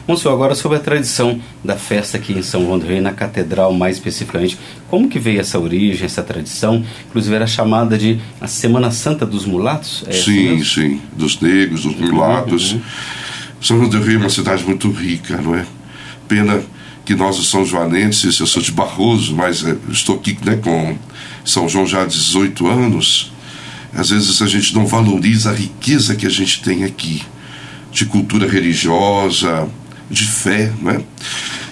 Monsenhor, 0.07 0.35
agora 0.35 0.55
sobre 0.55 0.79
a 0.79 0.81
tradição 0.81 1.41
da 1.65 1.75
festa 1.75 2.17
aqui 2.17 2.33
em 2.33 2.43
São 2.43 2.65
João 2.65 2.79
do 2.79 2.87
Rei, 2.87 3.01
na 3.01 3.13
catedral 3.13 3.73
mais 3.73 3.97
especificamente. 3.97 4.57
Como 4.89 5.09
que 5.09 5.19
veio 5.19 5.41
essa 5.41 5.59
origem, 5.59 6.07
essa 6.07 6.23
tradição? 6.23 6.85
Inclusive 7.09 7.35
era 7.35 7.47
chamada 7.47 7.99
de 7.99 8.21
a 8.41 8.47
Semana 8.47 8.93
Santa 8.93 9.27
dos 9.27 9.45
Mulatos? 9.45 10.05
É 10.07 10.13
sim, 10.13 10.63
sim. 10.63 11.01
Dos 11.17 11.41
negros, 11.41 11.83
dos 11.83 11.97
mulatos. 11.97 12.73
Uhum. 12.73 12.81
São 13.61 13.79
João 13.79 13.89
do 13.89 14.01
Rei 14.01 14.15
é 14.15 14.19
uma 14.19 14.31
cidade 14.31 14.65
muito 14.65 14.89
rica, 14.93 15.39
não 15.39 15.57
é? 15.57 15.67
Pena 16.29 16.63
que 17.07 17.15
nós, 17.15 17.39
os 17.39 17.49
São 17.49 17.65
Joanenses, 17.65 18.41
eu 18.41 18.47
sou 18.49 18.61
de 18.61 18.73
Barroso, 18.73 19.35
mas 19.35 19.65
é, 19.65 19.77
estou 19.89 20.17
aqui 20.17 20.37
né, 20.45 20.57
com 20.57 20.99
São 21.45 21.69
João 21.69 21.87
já 21.87 22.03
há 22.03 22.05
18 22.05 22.67
anos. 22.67 23.33
Às 23.95 24.11
vezes 24.11 24.43
a 24.43 24.47
gente 24.47 24.75
não 24.75 24.85
valoriza 24.85 25.51
a 25.51 25.55
riqueza 25.55 26.17
que 26.17 26.27
a 26.27 26.31
gente 26.31 26.61
tem 26.63 26.83
aqui, 26.83 27.23
de 27.93 28.07
cultura 28.07 28.51
religiosa, 28.51 29.69
de 30.11 30.27
fé. 30.27 30.73
Né? 30.83 31.01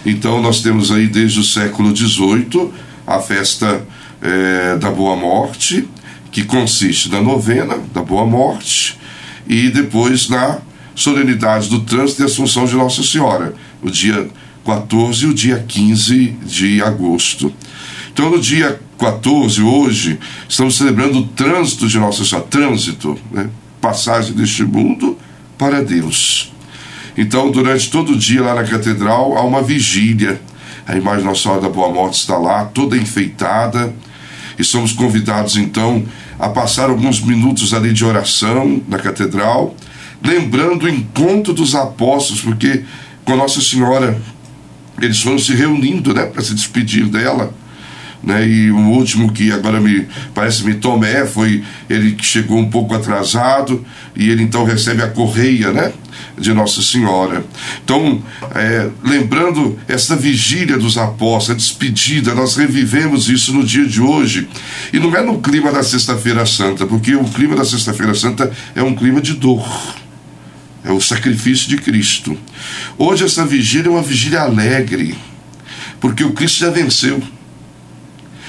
Então, 0.06 0.40
nós 0.40 0.62
temos 0.62 0.92
aí 0.92 1.08
desde 1.08 1.40
o 1.40 1.44
século 1.44 1.94
XVIII 1.94 2.70
a 3.04 3.18
festa 3.18 3.84
é, 4.22 4.76
da 4.76 4.90
Boa 4.90 5.16
Morte, 5.16 5.88
que 6.30 6.44
consiste 6.44 7.10
na 7.10 7.20
novena 7.20 7.76
da 7.92 8.02
Boa 8.02 8.24
Morte 8.24 8.98
e 9.48 9.68
depois 9.68 10.28
na 10.28 10.58
solenidade 10.94 11.68
do 11.68 11.80
trânsito 11.80 12.22
e 12.22 12.24
Assunção 12.24 12.66
de 12.66 12.76
Nossa 12.76 13.02
Senhora, 13.02 13.52
o 13.82 13.90
dia 13.90 14.30
14 14.64 15.24
e 15.24 15.28
o 15.28 15.34
dia 15.34 15.64
15 15.66 16.36
de 16.44 16.82
agosto. 16.82 17.52
Então, 18.12 18.30
no 18.30 18.40
dia 18.40 18.80
14, 18.98 19.60
hoje, 19.60 20.18
estamos 20.48 20.76
celebrando 20.76 21.18
o 21.18 21.26
trânsito 21.26 21.88
de 21.88 21.98
Nossa 21.98 22.24
Senhora, 22.24 22.46
trânsito, 22.48 23.18
né? 23.30 23.48
passagem 23.80 24.32
deste 24.32 24.64
mundo 24.64 25.18
para 25.58 25.82
Deus. 25.82 26.52
Então, 27.16 27.50
durante 27.50 27.90
todo 27.90 28.12
o 28.12 28.16
dia 28.16 28.42
lá 28.42 28.54
na 28.54 28.64
catedral 28.64 29.36
há 29.36 29.42
uma 29.42 29.62
vigília. 29.62 30.40
A 30.86 30.96
imagem 30.96 31.24
Nossa 31.24 31.42
Senhora 31.42 31.60
da 31.60 31.68
Boa 31.68 31.92
Morte 31.92 32.20
está 32.20 32.36
lá, 32.36 32.64
toda 32.64 32.96
enfeitada. 32.96 33.94
E 34.58 34.64
somos 34.64 34.92
convidados 34.92 35.56
então 35.56 36.04
a 36.38 36.48
passar 36.48 36.88
alguns 36.88 37.20
minutos 37.20 37.74
ali 37.74 37.92
de 37.92 38.04
oração 38.04 38.80
na 38.88 38.98
catedral, 38.98 39.74
lembrando 40.22 40.84
o 40.84 40.88
encontro 40.88 41.52
dos 41.52 41.74
apóstolos, 41.74 42.42
porque 42.42 42.84
com 43.24 43.36
Nossa 43.36 43.60
Senhora 43.60 44.20
eles 45.00 45.20
foram 45.20 45.38
se 45.38 45.54
reunindo 45.54 46.14
né, 46.14 46.24
para 46.24 46.42
se 46.42 46.54
despedir 46.54 47.06
dela 47.06 47.52
né? 48.24 48.46
E 48.48 48.70
o 48.70 48.78
último 48.78 49.32
que 49.32 49.52
agora 49.52 49.80
me 49.80 50.06
parece-me 50.34 50.74
Tomé 50.74 51.26
foi 51.26 51.62
ele 51.88 52.12
que 52.12 52.24
chegou 52.24 52.58
um 52.58 52.70
pouco 52.70 52.94
atrasado 52.94 53.84
e 54.16 54.30
ele 54.30 54.42
então 54.42 54.64
recebe 54.64 55.02
a 55.02 55.08
correia, 55.08 55.72
né? 55.72 55.92
De 56.38 56.52
Nossa 56.52 56.80
Senhora. 56.80 57.44
Então, 57.84 58.22
é, 58.54 58.88
lembrando 59.04 59.78
essa 59.86 60.16
vigília 60.16 60.78
dos 60.78 60.96
apóstolos, 60.96 61.50
a 61.50 61.54
despedida, 61.54 62.34
nós 62.34 62.56
revivemos 62.56 63.28
isso 63.28 63.52
no 63.52 63.64
dia 63.64 63.86
de 63.86 64.00
hoje. 64.00 64.48
E 64.92 64.98
não 64.98 65.14
é 65.14 65.22
no 65.22 65.40
clima 65.40 65.70
da 65.70 65.82
Sexta-feira 65.82 66.46
Santa, 66.46 66.86
porque 66.86 67.14
o 67.14 67.24
clima 67.24 67.54
da 67.54 67.64
Sexta-feira 67.64 68.14
Santa 68.14 68.50
é 68.74 68.82
um 68.82 68.94
clima 68.94 69.20
de 69.20 69.34
dor. 69.34 69.64
É 70.84 70.92
o 70.92 71.00
sacrifício 71.00 71.68
de 71.68 71.78
Cristo. 71.78 72.36
Hoje 72.98 73.24
essa 73.24 73.46
vigília 73.46 73.88
é 73.88 73.90
uma 73.90 74.02
vigília 74.02 74.42
alegre, 74.42 75.16
porque 75.98 76.22
o 76.22 76.32
Cristo 76.32 76.58
já 76.58 76.70
venceu. 76.70 77.22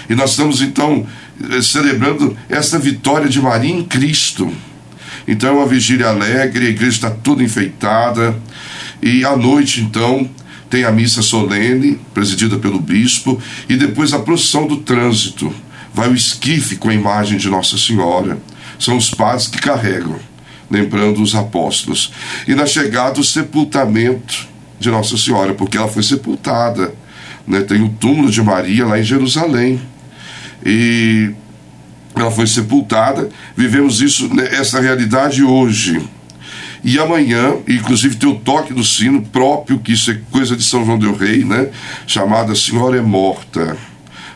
E 0.09 0.15
nós 0.15 0.31
estamos 0.31 0.61
então 0.61 1.07
eh, 1.49 1.61
celebrando 1.61 2.37
essa 2.49 2.77
vitória 2.77 3.29
de 3.29 3.41
Maria 3.41 3.71
em 3.71 3.83
Cristo. 3.83 4.51
Então 5.27 5.49
é 5.49 5.53
uma 5.53 5.65
vigília 5.65 6.07
alegre, 6.07 6.67
a 6.67 6.69
igreja 6.69 6.91
está 6.91 7.09
toda 7.09 7.41
enfeitada. 7.41 8.37
E 9.01 9.23
à 9.23 9.35
noite, 9.35 9.81
então, 9.81 10.29
tem 10.69 10.83
a 10.83 10.91
missa 10.91 11.21
solene, 11.21 11.99
presidida 12.13 12.57
pelo 12.57 12.79
bispo, 12.79 13.41
e 13.69 13.75
depois 13.75 14.13
a 14.13 14.19
procissão 14.19 14.67
do 14.67 14.77
trânsito. 14.77 15.53
Vai 15.93 16.09
o 16.09 16.15
esquife 16.15 16.75
com 16.75 16.89
a 16.89 16.93
imagem 16.93 17.37
de 17.37 17.49
Nossa 17.49 17.77
Senhora. 17.77 18.37
São 18.77 18.97
os 18.97 19.09
padres 19.09 19.47
que 19.47 19.57
carregam, 19.57 20.19
lembrando 20.69 21.21
os 21.21 21.35
apóstolos. 21.35 22.11
E 22.47 22.55
na 22.55 22.65
chegada, 22.65 23.19
o 23.19 23.23
sepultamento 23.23 24.47
de 24.79 24.89
Nossa 24.89 25.17
Senhora, 25.17 25.53
porque 25.53 25.77
ela 25.77 25.87
foi 25.87 26.03
sepultada. 26.03 26.93
Né? 27.47 27.61
Tem 27.61 27.81
o 27.81 27.89
túmulo 27.89 28.29
de 28.29 28.41
Maria 28.41 28.85
lá 28.85 28.99
em 28.99 29.03
Jerusalém 29.03 29.79
e 30.65 31.31
ela 32.15 32.31
foi 32.31 32.47
sepultada. 32.47 33.29
Vivemos 33.55 34.01
isso, 34.01 34.33
né, 34.33 34.47
essa 34.51 34.79
realidade 34.79 35.43
hoje. 35.43 36.01
E 36.83 36.99
amanhã, 36.99 37.55
inclusive, 37.67 38.15
tem 38.15 38.29
o 38.29 38.35
toque 38.35 38.73
do 38.73 38.83
sino 38.83 39.21
próprio, 39.21 39.79
que 39.79 39.93
isso 39.93 40.11
é 40.11 40.19
coisa 40.29 40.55
de 40.55 40.63
São 40.63 40.85
João 40.85 40.99
del 40.99 41.15
Rei, 41.15 41.43
né? 41.43 41.69
Chamada 42.05 42.53
Senhora 42.53 42.97
é 42.97 43.01
Morta. 43.01 43.75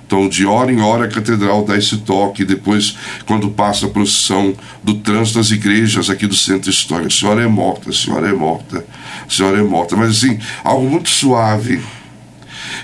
Então, 0.09 0.27
de 0.27 0.43
hora 0.43 0.71
em 0.71 0.81
hora, 0.81 1.05
a 1.05 1.07
catedral 1.07 1.63
dá 1.63 1.77
esse 1.77 1.97
toque. 1.97 2.43
Depois, 2.43 2.97
quando 3.27 3.51
passa 3.51 3.85
a 3.85 3.89
procissão 3.89 4.55
do 4.83 4.95
trânsito 4.95 5.37
das 5.37 5.51
igrejas 5.51 6.09
aqui 6.09 6.25
do 6.25 6.33
centro 6.33 6.67
histórico, 6.67 7.09
a 7.09 7.11
senhora 7.11 7.43
é 7.43 7.47
morta, 7.47 7.91
a 7.91 7.93
senhora 7.93 8.27
é 8.27 8.33
morta, 8.33 8.83
a 9.27 9.29
senhora 9.31 9.59
é 9.59 9.61
morta. 9.61 9.95
Mas, 9.95 10.17
assim, 10.17 10.39
algo 10.63 10.89
muito 10.89 11.09
suave. 11.09 11.79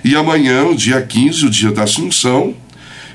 E 0.03 0.15
amanhã, 0.15 0.65
o 0.65 0.75
dia 0.75 1.01
15, 1.01 1.47
o 1.47 1.49
dia 1.49 1.71
da 1.71 1.81
Assunção, 1.81 2.53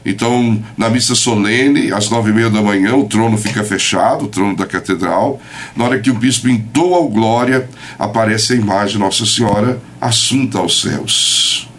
então, 0.05 0.61
na 0.76 0.90
missa 0.90 1.14
solene, 1.14 1.93
às 1.93 2.11
nove 2.11 2.31
e 2.31 2.35
meia 2.35 2.50
da 2.50 2.61
manhã, 2.61 2.97
o 2.97 3.05
trono 3.05 3.38
fica 3.38 3.62
fechado, 3.62 4.25
o 4.25 4.29
trono 4.29 4.57
da 4.57 4.67
catedral. 4.67 5.40
Na 5.76 5.85
hora 5.85 6.00
que 6.00 6.11
o 6.11 6.14
bispo 6.14 6.49
entoa 6.49 6.99
o 6.99 7.09
glória, 7.09 7.69
aparece 7.97 8.55
a 8.55 8.57
imagem 8.57 8.95
de 8.95 8.99
Nossa 8.99 9.25
Senhora 9.25 9.81
assunta 10.00 10.59
aos 10.59 10.81
céus. 10.81 11.70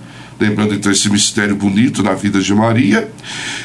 Lembrando 0.42 0.74
então 0.74 0.92
esse 0.92 1.08
mistério 1.08 1.56
bonito 1.56 2.02
na 2.02 2.16
vida 2.16 2.42
de 2.42 2.52
Maria. 2.52 3.08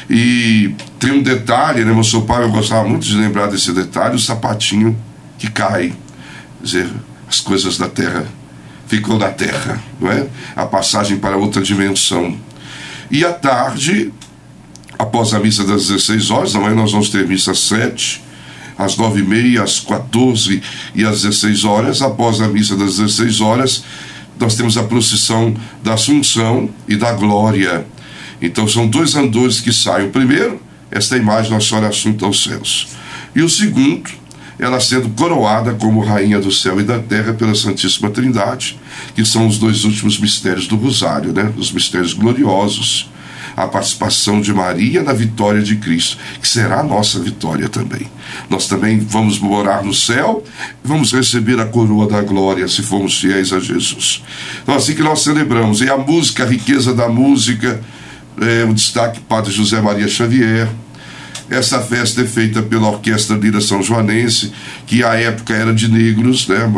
E 0.07 0.75
tem 0.99 1.11
um 1.11 1.23
detalhe, 1.23 1.83
né? 1.83 1.91
Meu 1.91 2.03
seu 2.03 2.21
pai, 2.21 2.43
eu 2.43 2.51
gostava 2.51 2.87
muito 2.87 3.03
de 3.03 3.17
lembrar 3.17 3.47
desse 3.47 3.73
detalhe: 3.73 4.15
o 4.15 4.19
sapatinho 4.19 4.95
que 5.39 5.49
cai. 5.49 5.91
Quer 6.59 6.63
dizer, 6.63 6.89
as 7.27 7.39
coisas 7.39 7.79
da 7.79 7.89
terra 7.89 8.27
ficam 8.85 9.17
na 9.17 9.29
terra, 9.29 9.81
não 9.99 10.11
é? 10.11 10.27
A 10.55 10.67
passagem 10.67 11.17
para 11.17 11.35
outra 11.35 11.63
dimensão. 11.63 12.37
E 13.09 13.25
à 13.25 13.33
tarde, 13.33 14.13
após 14.99 15.33
a 15.33 15.39
missa 15.39 15.63
das 15.63 15.87
16 15.87 16.29
horas, 16.29 16.55
amanhã 16.55 16.75
nós 16.75 16.91
vamos 16.91 17.09
ter 17.09 17.27
missa 17.27 17.51
às 17.53 17.59
7, 17.61 18.21
às 18.77 18.95
9 18.95 19.21
e 19.21 19.23
meia, 19.23 19.63
às 19.63 19.79
14 19.79 20.61
e 20.93 21.03
às 21.03 21.23
16 21.23 21.65
horas. 21.65 22.03
Após 22.03 22.39
a 22.39 22.47
missa 22.47 22.77
das 22.77 22.97
16 22.97 23.41
horas, 23.41 23.83
nós 24.39 24.55
temos 24.55 24.77
a 24.77 24.83
procissão 24.83 25.55
da 25.83 25.93
Assunção 25.93 26.69
e 26.87 26.95
da 26.95 27.11
Glória. 27.13 27.85
Então 28.41 28.67
são 28.67 28.87
dois 28.87 29.15
andores 29.15 29.59
que 29.59 29.73
saem. 29.73 30.07
O 30.07 30.11
primeiro, 30.11 30.61
esta 30.91 31.17
imagem 31.17 31.51
Nossa 31.51 31.67
Senhora 31.67 31.87
Assunta 31.87 32.25
aos 32.25 32.43
céus. 32.43 32.87
E 33.35 33.41
o 33.41 33.49
segundo, 33.49 34.09
ela 34.59 34.79
sendo 34.79 35.09
coroada 35.09 35.73
como 35.73 36.03
Rainha 36.03 36.39
do 36.39 36.51
céu 36.51 36.79
e 36.79 36.83
da 36.83 36.99
terra 36.99 37.33
pela 37.33 37.53
Santíssima 37.53 38.09
Trindade, 38.09 38.79
que 39.15 39.25
são 39.25 39.47
os 39.47 39.57
dois 39.57 39.83
últimos 39.83 40.19
mistérios 40.19 40.67
do 40.67 40.75
Rosário, 40.75 41.33
né? 41.33 41.51
Os 41.57 41.71
mistérios 41.71 42.13
gloriosos 42.13 43.09
a 43.57 43.67
participação 43.67 44.39
de 44.39 44.53
Maria 44.53 45.01
na 45.01 45.13
vitória 45.13 45.63
de 45.63 45.77
Cristo, 45.77 46.15
que 46.39 46.47
será 46.47 46.81
a 46.81 46.83
nossa 46.83 47.19
vitória 47.19 47.67
também. 47.67 48.05
Nós 48.51 48.67
também 48.67 48.99
vamos 48.99 49.39
morar 49.39 49.83
no 49.83 49.95
céu, 49.95 50.43
vamos 50.83 51.11
receber 51.11 51.59
a 51.59 51.65
coroa 51.65 52.07
da 52.07 52.21
glória 52.21 52.67
se 52.67 52.83
formos 52.83 53.19
fiéis 53.19 53.51
a 53.51 53.59
Jesus. 53.59 54.23
Então, 54.61 54.75
assim 54.75 54.93
que 54.93 55.01
nós 55.01 55.23
celebramos, 55.23 55.81
e 55.81 55.89
a 55.89 55.97
música, 55.97 56.43
a 56.43 56.47
riqueza 56.47 56.93
da 56.93 57.09
música, 57.09 57.81
é, 58.39 58.63
o 58.63 58.75
destaque 58.75 59.19
Padre 59.21 59.51
José 59.51 59.81
Maria 59.81 60.07
Xavier. 60.07 60.69
Essa 61.49 61.79
festa 61.79 62.21
é 62.21 62.25
feita 62.25 62.61
pela 62.61 62.89
Orquestra 62.89 63.37
Lira 63.37 63.59
São 63.59 63.81
Joanense, 63.81 64.51
que 64.85 65.03
à 65.03 65.15
época 65.15 65.55
era 65.55 65.73
de 65.73 65.87
negros, 65.87 66.47
né, 66.47 66.69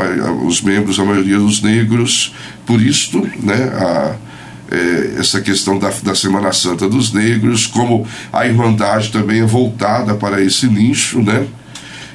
os 0.46 0.62
membros, 0.62 0.98
a 0.98 1.04
maioria 1.04 1.40
dos 1.40 1.62
negros, 1.62 2.34
por 2.66 2.80
isso, 2.80 3.20
né, 3.42 3.64
a, 3.74 4.16
é, 4.72 5.20
essa 5.20 5.42
questão 5.42 5.80
da, 5.80 5.90
da 6.04 6.14
Semana 6.14 6.52
Santa 6.54 6.88
dos 6.88 7.12
Negros, 7.12 7.66
como 7.66 8.06
a 8.32 8.46
Irmandade 8.46 9.12
também 9.12 9.42
é 9.42 9.46
voltada 9.46 10.14
para 10.16 10.42
esse 10.42 10.68
nicho, 10.68 11.22
né? 11.22 11.48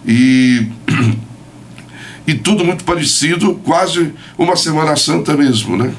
E, 0.07 0.69
e 2.27 2.35
tudo 2.35 2.65
muito 2.65 2.85
parecido, 2.85 3.55
quase 3.65 4.13
uma 4.39 4.57
Semana 4.57 4.95
Santa 4.97 5.37
mesmo, 5.37 5.77
né? 5.77 5.93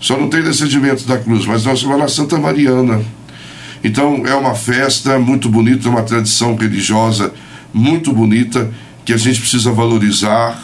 Só 0.00 0.16
não 0.18 0.28
tem 0.28 0.42
descendimento 0.42 1.06
da 1.06 1.18
cruz, 1.18 1.44
mas 1.46 1.64
é 1.64 1.70
uma 1.70 1.76
Semana 1.76 2.08
Santa 2.08 2.38
mariana. 2.38 3.00
Então 3.82 4.26
é 4.26 4.34
uma 4.34 4.54
festa 4.54 5.18
muito 5.18 5.48
bonita, 5.48 5.88
uma 5.88 6.02
tradição 6.02 6.56
religiosa 6.56 7.32
muito 7.72 8.12
bonita 8.12 8.72
que 9.04 9.12
a 9.12 9.16
gente 9.16 9.40
precisa 9.40 9.72
valorizar. 9.72 10.60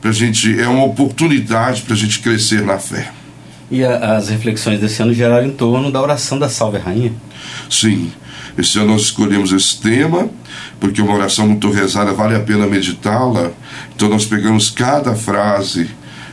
Pra 0.00 0.12
gente, 0.12 0.60
é 0.60 0.68
uma 0.68 0.84
oportunidade 0.84 1.82
para 1.82 1.94
a 1.94 1.96
gente 1.96 2.18
crescer 2.20 2.62
na 2.62 2.78
fé. 2.78 3.10
E 3.74 3.84
a, 3.84 4.14
as 4.16 4.28
reflexões 4.28 4.78
desse 4.78 5.02
ano 5.02 5.12
geraram 5.12 5.48
em 5.48 5.50
torno 5.50 5.90
da 5.90 6.00
oração 6.00 6.38
da 6.38 6.48
Salve 6.48 6.78
Rainha? 6.78 7.12
Sim. 7.68 8.12
Esse 8.56 8.78
ano 8.78 8.92
nós 8.92 9.02
escolhemos 9.02 9.52
esse 9.52 9.80
tema, 9.80 10.30
porque 10.78 11.02
uma 11.02 11.12
oração 11.12 11.48
muito 11.48 11.68
rezada 11.72 12.12
vale 12.12 12.36
a 12.36 12.40
pena 12.40 12.68
meditá-la. 12.68 13.50
Então 13.92 14.08
nós 14.08 14.24
pegamos 14.26 14.70
cada 14.70 15.16
frase 15.16 15.90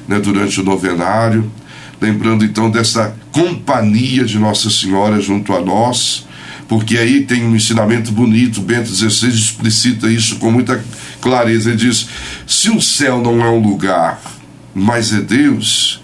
né, 0.07 0.19
durante 0.19 0.62
o 0.62 0.63
novenário, 0.63 1.51
lembrando 2.00 2.45
então 2.45 2.69
dessa 2.69 3.15
companhia 3.31 4.24
de 4.24 4.38
Nossa 4.38 4.69
Senhora 4.69 5.19
junto 5.19 5.51
a 5.51 5.62
nós, 5.62 6.27
porque 6.67 6.95
aí 6.95 7.24
tem 7.24 7.43
um 7.43 7.55
ensinamento 7.55 8.12
bonito, 8.12 8.62
Bento 8.62 8.93
XVI 8.93 9.29
explicita 9.29 10.07
isso 10.12 10.36
com 10.36 10.51
muita 10.51 10.79
clareza. 11.19 11.69
Ele 11.69 11.77
diz: 11.79 12.07
se 12.45 12.69
o 12.69 12.79
céu 12.79 13.19
não 13.19 13.43
é 13.43 13.50
um 13.50 13.60
lugar, 13.60 14.21
mas 14.75 15.12
é 15.12 15.21
Deus, 15.21 16.00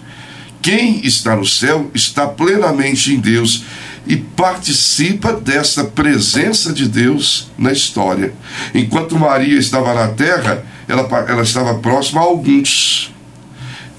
quem 0.60 1.04
está 1.06 1.36
no 1.36 1.46
céu 1.46 1.90
está 1.94 2.26
plenamente 2.26 3.12
em 3.12 3.18
Deus 3.18 3.64
e 4.06 4.16
participa 4.16 5.32
dessa 5.32 5.84
presença 5.84 6.72
de 6.72 6.88
Deus 6.88 7.50
na 7.58 7.72
história. 7.72 8.32
Enquanto 8.74 9.18
Maria 9.18 9.58
estava 9.58 9.92
na 9.94 10.08
terra, 10.08 10.64
ela, 10.88 11.06
ela 11.28 11.42
estava 11.42 11.74
próxima 11.74 12.20
a 12.20 12.24
alguns. 12.24 13.12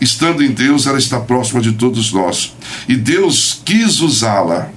Estando 0.01 0.44
em 0.44 0.51
Deus, 0.51 0.88
ela 0.88 0.98
está 0.98 1.20
próxima 1.20 1.62
de 1.62 1.74
todos 1.74 2.12
nós. 2.12 2.54
E 2.88 2.96
Deus 2.96 3.62
quis 3.63 4.00
usá-la 4.00 4.72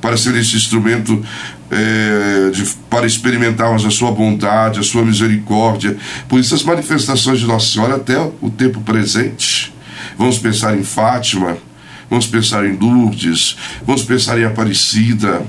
para 0.00 0.16
ser 0.16 0.34
esse 0.36 0.56
instrumento 0.56 1.24
é, 1.70 2.50
de, 2.50 2.64
para 2.88 3.06
experimentarmos 3.06 3.84
a 3.84 3.90
sua 3.90 4.12
bondade, 4.12 4.80
a 4.80 4.82
sua 4.82 5.04
misericórdia. 5.04 5.96
Por 6.28 6.38
isso, 6.40 6.54
as 6.54 6.62
manifestações 6.62 7.40
de 7.40 7.46
Nossa 7.46 7.66
Senhora 7.72 7.96
até 7.96 8.18
o 8.40 8.50
tempo 8.50 8.80
presente. 8.80 9.71
Vamos 10.16 10.38
pensar 10.38 10.76
em 10.76 10.82
Fátima, 10.82 11.56
vamos 12.08 12.26
pensar 12.26 12.64
em 12.64 12.76
Lourdes, 12.76 13.56
vamos 13.84 14.02
pensar 14.02 14.38
em 14.38 14.44
Aparecida. 14.44 15.42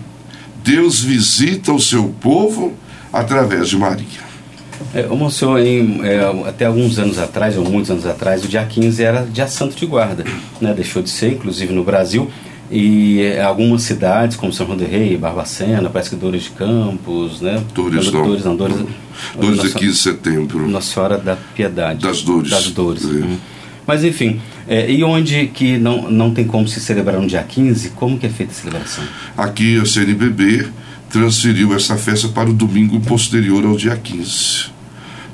Deus 0.64 1.02
visita 1.02 1.74
o 1.74 1.80
seu 1.80 2.14
povo 2.22 2.74
através 3.12 3.70
de 3.70 3.78
Maria. 3.78 4.24
É, 4.94 5.08
o 5.10 5.30
senhor, 5.30 5.60
em, 5.60 6.02
é, 6.04 6.22
até 6.48 6.66
alguns 6.66 7.00
anos 7.00 7.18
atrás, 7.18 7.58
ou 7.58 7.64
muitos 7.64 7.90
anos 7.90 8.06
atrás, 8.06 8.44
o 8.44 8.48
dia 8.48 8.64
15 8.64 9.04
era 9.04 9.26
dia 9.26 9.48
santo 9.48 9.76
de 9.76 9.86
guarda. 9.86 10.24
Né? 10.62 10.74
Deixou 10.74 11.02
de 11.02 11.10
ser, 11.10 11.34
inclusive 11.34 11.74
no 11.74 11.84
Brasil. 11.84 12.30
E 12.72 13.22
é, 13.22 13.44
algumas 13.44 13.84
cidades, 13.84 14.36
como 14.36 14.52
São 14.52 14.66
João 14.66 14.78
do 14.78 14.86
Rei, 14.86 15.16
Barbacena, 15.16 15.90
parece 15.90 16.10
que 16.10 16.16
Dores 16.16 16.44
de 16.44 16.50
Campos, 16.52 17.40
né? 17.40 17.62
Dores 17.74 18.12
não. 18.12 18.26
Dores 18.26 18.46
não, 18.46 18.56
Dores, 18.56 18.78
Dores 19.40 19.62
de 19.62 19.74
15 19.74 19.92
de 19.92 19.98
setembro. 19.98 20.68
Nossa 20.68 20.94
Senhora 20.94 21.18
da 21.18 21.36
Piedade. 21.36 22.00
Das 22.00 22.24
Dores. 22.24 22.50
Das 22.50 22.72
Dores. 22.72 23.04
É. 23.04 23.08
Uhum. 23.08 23.38
Mas 23.86 24.04
enfim, 24.04 24.40
é, 24.68 24.90
e 24.90 25.04
onde 25.04 25.48
que 25.48 25.78
não, 25.78 26.10
não 26.10 26.34
tem 26.34 26.46
como 26.46 26.68
se 26.68 26.80
celebrar 26.80 27.20
no 27.20 27.28
dia 27.28 27.44
15, 27.44 27.90
como 27.90 28.18
que 28.18 28.26
é 28.26 28.30
feita 28.30 28.52
a 28.52 28.56
celebração? 28.56 29.04
Aqui 29.38 29.80
a 29.80 29.86
CNBB 29.86 30.68
transferiu 31.10 31.76
essa 31.76 31.96
festa 31.96 32.28
para 32.30 32.50
o 32.50 32.54
domingo 32.54 33.00
posterior 33.02 33.66
ao 33.66 33.76
dia 33.76 33.96
15. 33.96 34.74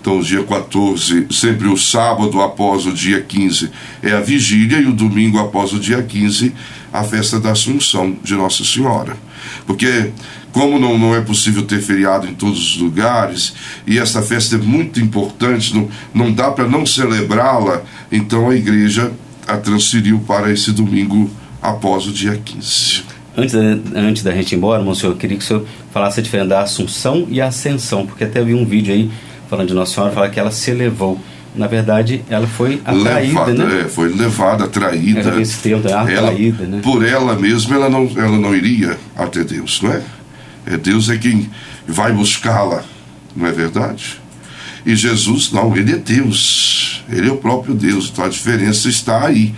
Então, 0.01 0.20
o 0.20 0.24
dia 0.24 0.44
14, 0.44 1.27
sempre 1.29 1.68
o 1.68 1.77
sábado 1.77 2.41
após 2.41 2.86
o 2.86 2.94
dia 2.94 3.22
15 3.22 3.70
é 4.01 4.13
a 4.13 4.22
vigília 4.22 4.79
e 4.79 4.86
o 4.86 4.94
domingo 4.94 5.38
após 5.39 5.74
o 5.74 5.79
dia 5.79 6.01
15 6.01 6.53
a 6.91 7.03
festa 7.03 7.39
da 7.39 7.51
Assunção 7.51 8.18
de 8.24 8.34
Nossa 8.34 8.63
Senhora. 8.63 9.15
Porque, 9.65 10.12
como 10.51 10.79
não, 10.79 10.98
não 10.98 11.15
é 11.15 11.22
possível 11.22 11.63
ter 11.63 11.82
feriado 11.82 12.27
em 12.27 12.34
todos 12.34 12.75
os 12.75 12.77
lugares, 12.77 13.53
e 13.86 14.00
essa 14.00 14.22
festa 14.22 14.56
é 14.56 14.60
muito 14.60 15.00
importante, 15.00 15.74
não, 15.74 15.89
não 16.13 16.32
dá 16.32 16.52
para 16.52 16.67
não 16.67 16.86
celebrá-la, 16.86 17.82
então 18.12 18.50
a 18.50 18.56
igreja 18.56 19.12
a 19.47 19.58
transferiu 19.58 20.19
para 20.19 20.52
esse 20.52 20.71
domingo 20.71 21.30
após 21.62 22.08
o 22.08 22.12
dia 22.12 22.39
15. 22.43 23.04
Antes, 23.38 23.56
antes 23.56 24.23
da 24.23 24.32
gente 24.32 24.52
ir 24.54 24.58
embora, 24.58 24.82
monsenhor, 24.84 25.15
eu 25.15 25.17
queria 25.17 25.38
que 25.38 25.43
o 25.43 25.47
senhor 25.47 25.65
falasse 25.91 26.19
a 26.19 26.23
diferença 26.23 26.50
da 26.50 26.62
Assunção 26.62 27.28
e 27.30 27.39
Ascensão, 27.39 28.06
porque 28.06 28.23
até 28.23 28.43
vi 28.43 28.54
um 28.54 28.65
vídeo 28.65 28.93
aí 28.93 29.10
falando 29.50 29.67
de 29.67 29.73
Nossa 29.73 29.93
Senhora, 29.93 30.12
fala 30.13 30.30
que 30.30 30.39
ela 30.39 30.52
se 30.52 30.71
elevou. 30.71 31.19
Na 31.56 31.65
verdade, 31.65 32.23
ela 32.30 32.45
foi 32.45 32.80
atraída, 32.86 33.45
levada, 33.45 33.54
né? 33.54 33.82
É, 33.82 33.84
foi 33.86 34.10
levada, 34.10 34.65
atraída. 34.65 35.41
Esse 35.41 35.60
termo, 35.60 35.84
né? 35.84 35.93
atraída, 35.93 36.63
ela, 36.63 36.76
né? 36.76 36.82
Por 36.84 37.04
ela 37.04 37.36
mesma, 37.36 37.76
ela 37.76 37.89
não, 37.89 38.10
ela 38.15 38.38
não 38.38 38.56
iria 38.56 38.97
até 39.15 39.43
Deus, 39.43 39.82
não 39.82 39.91
é? 39.91 40.02
É 40.69 40.77
Deus 40.77 41.10
é 41.10 41.17
quem 41.17 41.49
vai 41.88 42.13
buscá-la, 42.13 42.84
não 43.36 43.47
é 43.47 43.51
verdade? 43.51 44.21
E 44.86 44.95
Jesus, 44.95 45.51
não, 45.51 45.75
ele 45.75 45.93
é 45.93 45.97
Deus. 45.97 47.03
Ele 47.10 47.27
é 47.27 47.32
o 47.32 47.38
próprio 47.38 47.73
Deus. 47.73 48.10
Então 48.12 48.23
a 48.23 48.29
diferença 48.29 48.88
está 48.88 49.25
aí. 49.25 49.53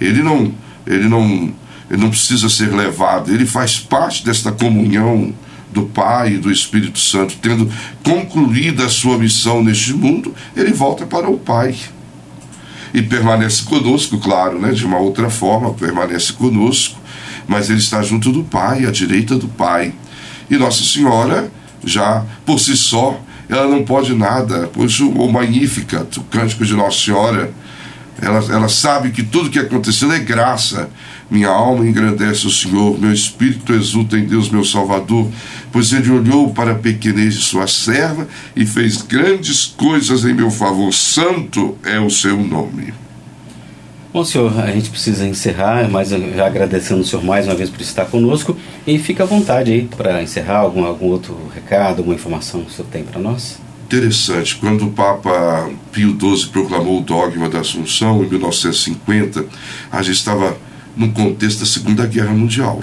Ele 0.00 0.22
não, 0.22 0.54
ele 0.86 1.08
não, 1.08 1.52
ele 1.90 2.00
não 2.00 2.10
precisa 2.10 2.48
ser 2.48 2.72
levado. 2.72 3.32
Ele 3.32 3.44
faz 3.44 3.78
parte 3.78 4.24
desta 4.24 4.50
comunhão 4.52 5.34
do 5.72 5.82
Pai 5.82 6.34
e 6.34 6.38
do 6.38 6.50
Espírito 6.50 6.98
Santo, 6.98 7.36
tendo 7.40 7.70
concluído 8.02 8.82
a 8.82 8.88
sua 8.88 9.18
missão 9.18 9.64
neste 9.64 9.94
mundo, 9.94 10.34
ele 10.54 10.72
volta 10.72 11.06
para 11.06 11.28
o 11.28 11.38
Pai. 11.38 11.74
E 12.94 13.00
permanece 13.00 13.62
conosco, 13.62 14.18
claro, 14.18 14.60
né? 14.60 14.70
de 14.70 14.84
uma 14.84 14.98
outra 14.98 15.30
forma, 15.30 15.72
permanece 15.72 16.32
conosco, 16.34 17.00
mas 17.48 17.70
ele 17.70 17.78
está 17.78 18.02
junto 18.02 18.30
do 18.30 18.44
Pai, 18.44 18.84
à 18.84 18.90
direita 18.90 19.34
do 19.36 19.48
Pai. 19.48 19.94
E 20.50 20.56
Nossa 20.56 20.82
Senhora, 20.84 21.50
já 21.84 22.24
por 22.44 22.58
si 22.58 22.76
só, 22.76 23.20
ela 23.48 23.68
não 23.68 23.84
pode 23.84 24.14
nada, 24.14 24.70
pois 24.72 24.98
o 25.00 25.28
Magnificat, 25.28 26.18
o 26.18 26.24
cântico 26.24 26.64
de 26.64 26.74
Nossa 26.74 26.98
Senhora, 26.98 27.52
ela, 28.20 28.38
ela 28.50 28.68
sabe 28.68 29.10
que 29.10 29.22
tudo 29.22 29.50
que 29.50 29.58
aconteceu 29.58 30.12
é 30.12 30.18
graça. 30.18 30.88
Minha 31.30 31.48
alma 31.48 31.86
engrandece 31.86 32.46
o 32.46 32.50
Senhor, 32.50 33.00
meu 33.00 33.12
espírito 33.12 33.72
exulta 33.72 34.16
em 34.18 34.26
Deus, 34.26 34.48
meu 34.48 34.64
Salvador, 34.64 35.28
pois 35.72 35.92
ele 35.92 36.10
olhou 36.10 36.52
para 36.52 36.72
a 36.72 36.76
pequenez 36.76 37.34
de 37.34 37.40
sua 37.40 37.66
serva 37.66 38.28
e 38.54 38.64
fez 38.64 39.02
grandes 39.02 39.66
coisas 39.66 40.24
em 40.24 40.34
meu 40.34 40.50
favor. 40.50 40.92
Santo 40.92 41.76
é 41.82 41.98
o 41.98 42.10
seu 42.10 42.36
nome. 42.36 42.94
Bom, 44.12 44.24
senhor, 44.24 44.60
a 44.60 44.70
gente 44.70 44.90
precisa 44.90 45.26
encerrar, 45.26 45.88
mas 45.88 46.12
agradecendo 46.12 47.00
o 47.00 47.04
senhor 47.04 47.24
mais 47.24 47.46
uma 47.46 47.54
vez 47.54 47.70
por 47.70 47.80
estar 47.80 48.04
conosco 48.04 48.54
e 48.86 48.98
fica 48.98 49.22
à 49.22 49.26
vontade 49.26 49.72
aí 49.72 49.88
para 49.96 50.22
encerrar 50.22 50.58
algum, 50.58 50.84
algum 50.84 51.06
outro 51.06 51.34
recado, 51.54 51.98
alguma 51.98 52.14
informação 52.14 52.62
que 52.62 52.70
o 52.70 52.74
senhor 52.74 52.88
tem 52.90 53.02
para 53.02 53.20
nós 53.20 53.58
interessante. 53.92 54.56
Quando 54.56 54.86
o 54.86 54.90
Papa 54.90 55.70
Pio 55.92 56.16
XII 56.18 56.48
proclamou 56.48 56.98
o 56.98 57.02
dogma 57.02 57.50
da 57.50 57.60
Assunção, 57.60 58.24
em 58.24 58.28
1950, 58.28 59.44
a 59.90 60.02
gente 60.02 60.16
estava 60.16 60.56
no 60.96 61.12
contexto 61.12 61.60
da 61.60 61.66
Segunda 61.66 62.06
Guerra 62.06 62.32
Mundial. 62.32 62.82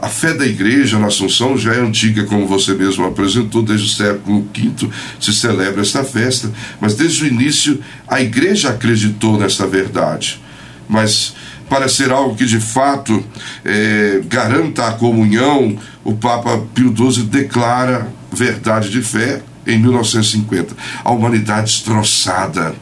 A, 0.00 0.08
fé 0.08 0.34
da 0.34 0.46
igreja 0.46 1.00
na 1.00 1.08
Assunção 1.08 1.58
já 1.58 1.74
é 1.74 1.80
antiga, 1.80 2.24
como 2.24 2.46
você 2.46 2.74
mesmo 2.74 3.04
apresentou, 3.04 3.60
desde 3.60 3.86
o 3.86 3.90
século 3.90 4.46
V 4.54 4.88
se 5.18 5.34
celebra 5.34 5.80
esta 5.80 6.04
festa, 6.04 6.52
mas 6.80 6.94
desde 6.94 7.24
o 7.24 7.26
início 7.26 7.80
a 8.06 8.20
igreja 8.20 8.70
acreditou 8.70 9.36
nesta 9.38 9.66
verdade. 9.66 10.40
Mas 10.88 11.34
para 11.68 11.88
ser 11.88 12.12
algo 12.12 12.36
que 12.36 12.44
de 12.44 12.60
fato 12.60 13.24
é, 13.64 14.20
garanta 14.28 14.86
a 14.86 14.92
comunhão, 14.92 15.76
o 16.04 16.14
Papa 16.14 16.62
Pio 16.72 16.94
XII 16.94 17.24
declara 17.24 18.12
verdade 18.30 18.90
de 18.90 19.02
fé 19.02 19.42
em 19.66 19.78
1950. 19.78 20.76
A 21.02 21.10
humanidade 21.10 21.72
destroçada. 21.72 22.74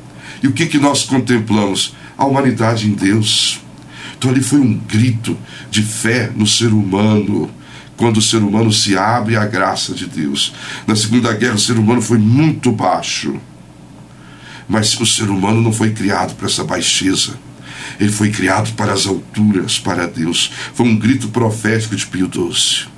E 0.43 0.49
o 0.49 0.53
que, 0.53 0.67
que 0.67 0.79
nós 0.79 1.05
contemplamos? 1.05 1.95
A 2.19 2.25
humanidade 2.25 2.87
em 2.87 2.93
Deus. 2.93 3.61
Então 4.21 4.33
ali 4.33 4.43
foi 4.43 4.61
um 4.61 4.75
grito 4.75 5.35
de 5.71 5.83
fé 5.83 6.31
no 6.37 6.47
ser 6.47 6.75
humano, 6.75 7.51
quando 7.97 8.19
o 8.19 8.23
ser 8.23 8.43
humano 8.43 8.71
se 8.71 8.95
abre 8.95 9.35
à 9.35 9.47
graça 9.47 9.95
de 9.95 10.05
Deus. 10.05 10.53
Na 10.87 10.95
Segunda 10.95 11.33
Guerra, 11.33 11.55
o 11.55 11.59
ser 11.59 11.79
humano 11.79 12.03
foi 12.03 12.19
muito 12.19 12.71
baixo. 12.71 13.41
Mas 14.69 15.01
o 15.01 15.07
ser 15.07 15.31
humano 15.31 15.63
não 15.63 15.73
foi 15.73 15.93
criado 15.93 16.35
para 16.35 16.49
essa 16.49 16.63
baixeza. 16.63 17.33
Ele 17.99 18.13
foi 18.13 18.29
criado 18.29 18.75
para 18.75 18.93
as 18.93 19.07
alturas, 19.07 19.79
para 19.79 20.07
Deus. 20.07 20.53
Foi 20.75 20.87
um 20.87 20.99
grito 20.99 21.29
profético 21.29 21.97
de 21.97 22.07
Pio 22.07 22.31
XII. 22.31 22.89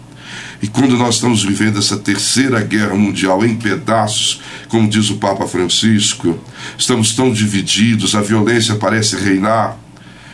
E 0.61 0.67
quando 0.67 0.97
nós 0.97 1.15
estamos 1.15 1.45
vivendo 1.45 1.79
essa 1.79 1.97
terceira 1.97 2.61
guerra 2.63 2.97
mundial 2.97 3.47
em 3.47 3.55
pedaços, 3.55 4.41
como 4.67 4.89
diz 4.89 5.09
o 5.09 5.19
Papa 5.19 5.47
Francisco, 5.47 6.37
estamos 6.77 7.15
tão 7.15 7.33
divididos, 7.33 8.17
a 8.17 8.21
violência 8.21 8.75
parece 8.75 9.15
reinar. 9.15 9.79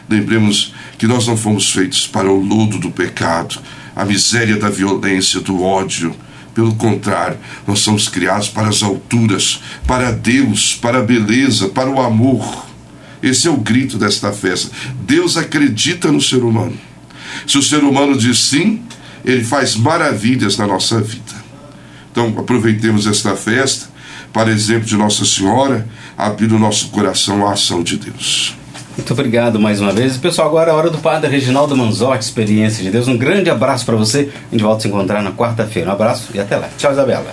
Lembremos 0.09 0.75
que 0.97 1.07
nós 1.07 1.27
não 1.27 1.37
fomos 1.37 1.71
feitos 1.71 2.07
para 2.07 2.31
o 2.31 2.41
lodo 2.41 2.79
do 2.79 2.91
pecado, 2.91 3.61
a 3.95 4.05
miséria 4.05 4.57
da 4.57 4.71
violência, 4.71 5.41
do 5.41 5.63
ódio. 5.63 6.15
Pelo 6.55 6.75
contrário, 6.75 7.39
nós 7.67 7.81
somos 7.81 8.09
criados 8.09 8.49
para 8.49 8.69
as 8.69 8.83
alturas, 8.83 9.63
para 9.87 10.11
Deus, 10.11 10.75
para 10.75 10.99
a 10.99 11.03
beleza, 11.03 11.69
para 11.69 11.91
o 11.91 12.01
amor. 12.01 12.67
Esse 13.23 13.47
é 13.47 13.51
o 13.51 13.57
grito 13.57 13.99
desta 13.99 14.33
festa. 14.33 14.71
Deus 15.03 15.37
acredita 15.37 16.11
no 16.11 16.21
ser 16.21 16.43
humano. 16.43 16.77
Se 17.47 17.59
o 17.59 17.63
ser 17.63 17.85
humano 17.85 18.17
diz 18.17 18.39
sim, 18.39 18.83
ele 19.25 19.45
faz 19.45 19.77
maravilhas 19.77 20.57
na 20.57 20.67
nossa 20.67 21.01
vida. 21.01 21.37
Então, 22.11 22.35
aproveitemos 22.37 23.07
esta 23.07 23.37
festa 23.37 23.89
para 24.33 24.51
exemplo 24.51 24.87
de 24.87 24.97
Nossa 24.97 25.25
Senhora, 25.25 25.89
abrir 26.17 26.53
o 26.53 26.59
nosso 26.59 26.89
coração 26.89 27.47
à 27.47 27.53
ação 27.53 27.83
de 27.83 27.97
Deus. 27.97 28.58
Muito 28.99 29.13
obrigado 29.13 29.61
mais 29.61 29.81
uma 29.81 29.93
vez. 29.93 30.17
Pessoal, 30.17 30.49
agora 30.49 30.71
é 30.71 30.75
a 30.75 30.77
hora 30.77 30.91
do 30.91 30.99
Padre 30.99 31.31
Reginaldo 31.31 31.77
Manzotti, 31.77 32.25
Experiência 32.25 32.83
de 32.83 32.91
Deus. 32.91 33.07
Um 33.07 33.17
grande 33.17 33.49
abraço 33.49 33.87
para 33.87 33.95
você. 33.95 34.29
A 34.49 34.51
gente 34.51 34.63
volta 34.63 34.79
a 34.79 34.81
se 34.83 34.89
encontrar 34.89 35.23
na 35.23 35.31
quarta-feira. 35.31 35.89
Um 35.89 35.93
abraço 35.93 36.31
e 36.35 36.41
até 36.41 36.57
lá. 36.57 36.69
Tchau, 36.77 36.91
Isabela. 36.91 37.33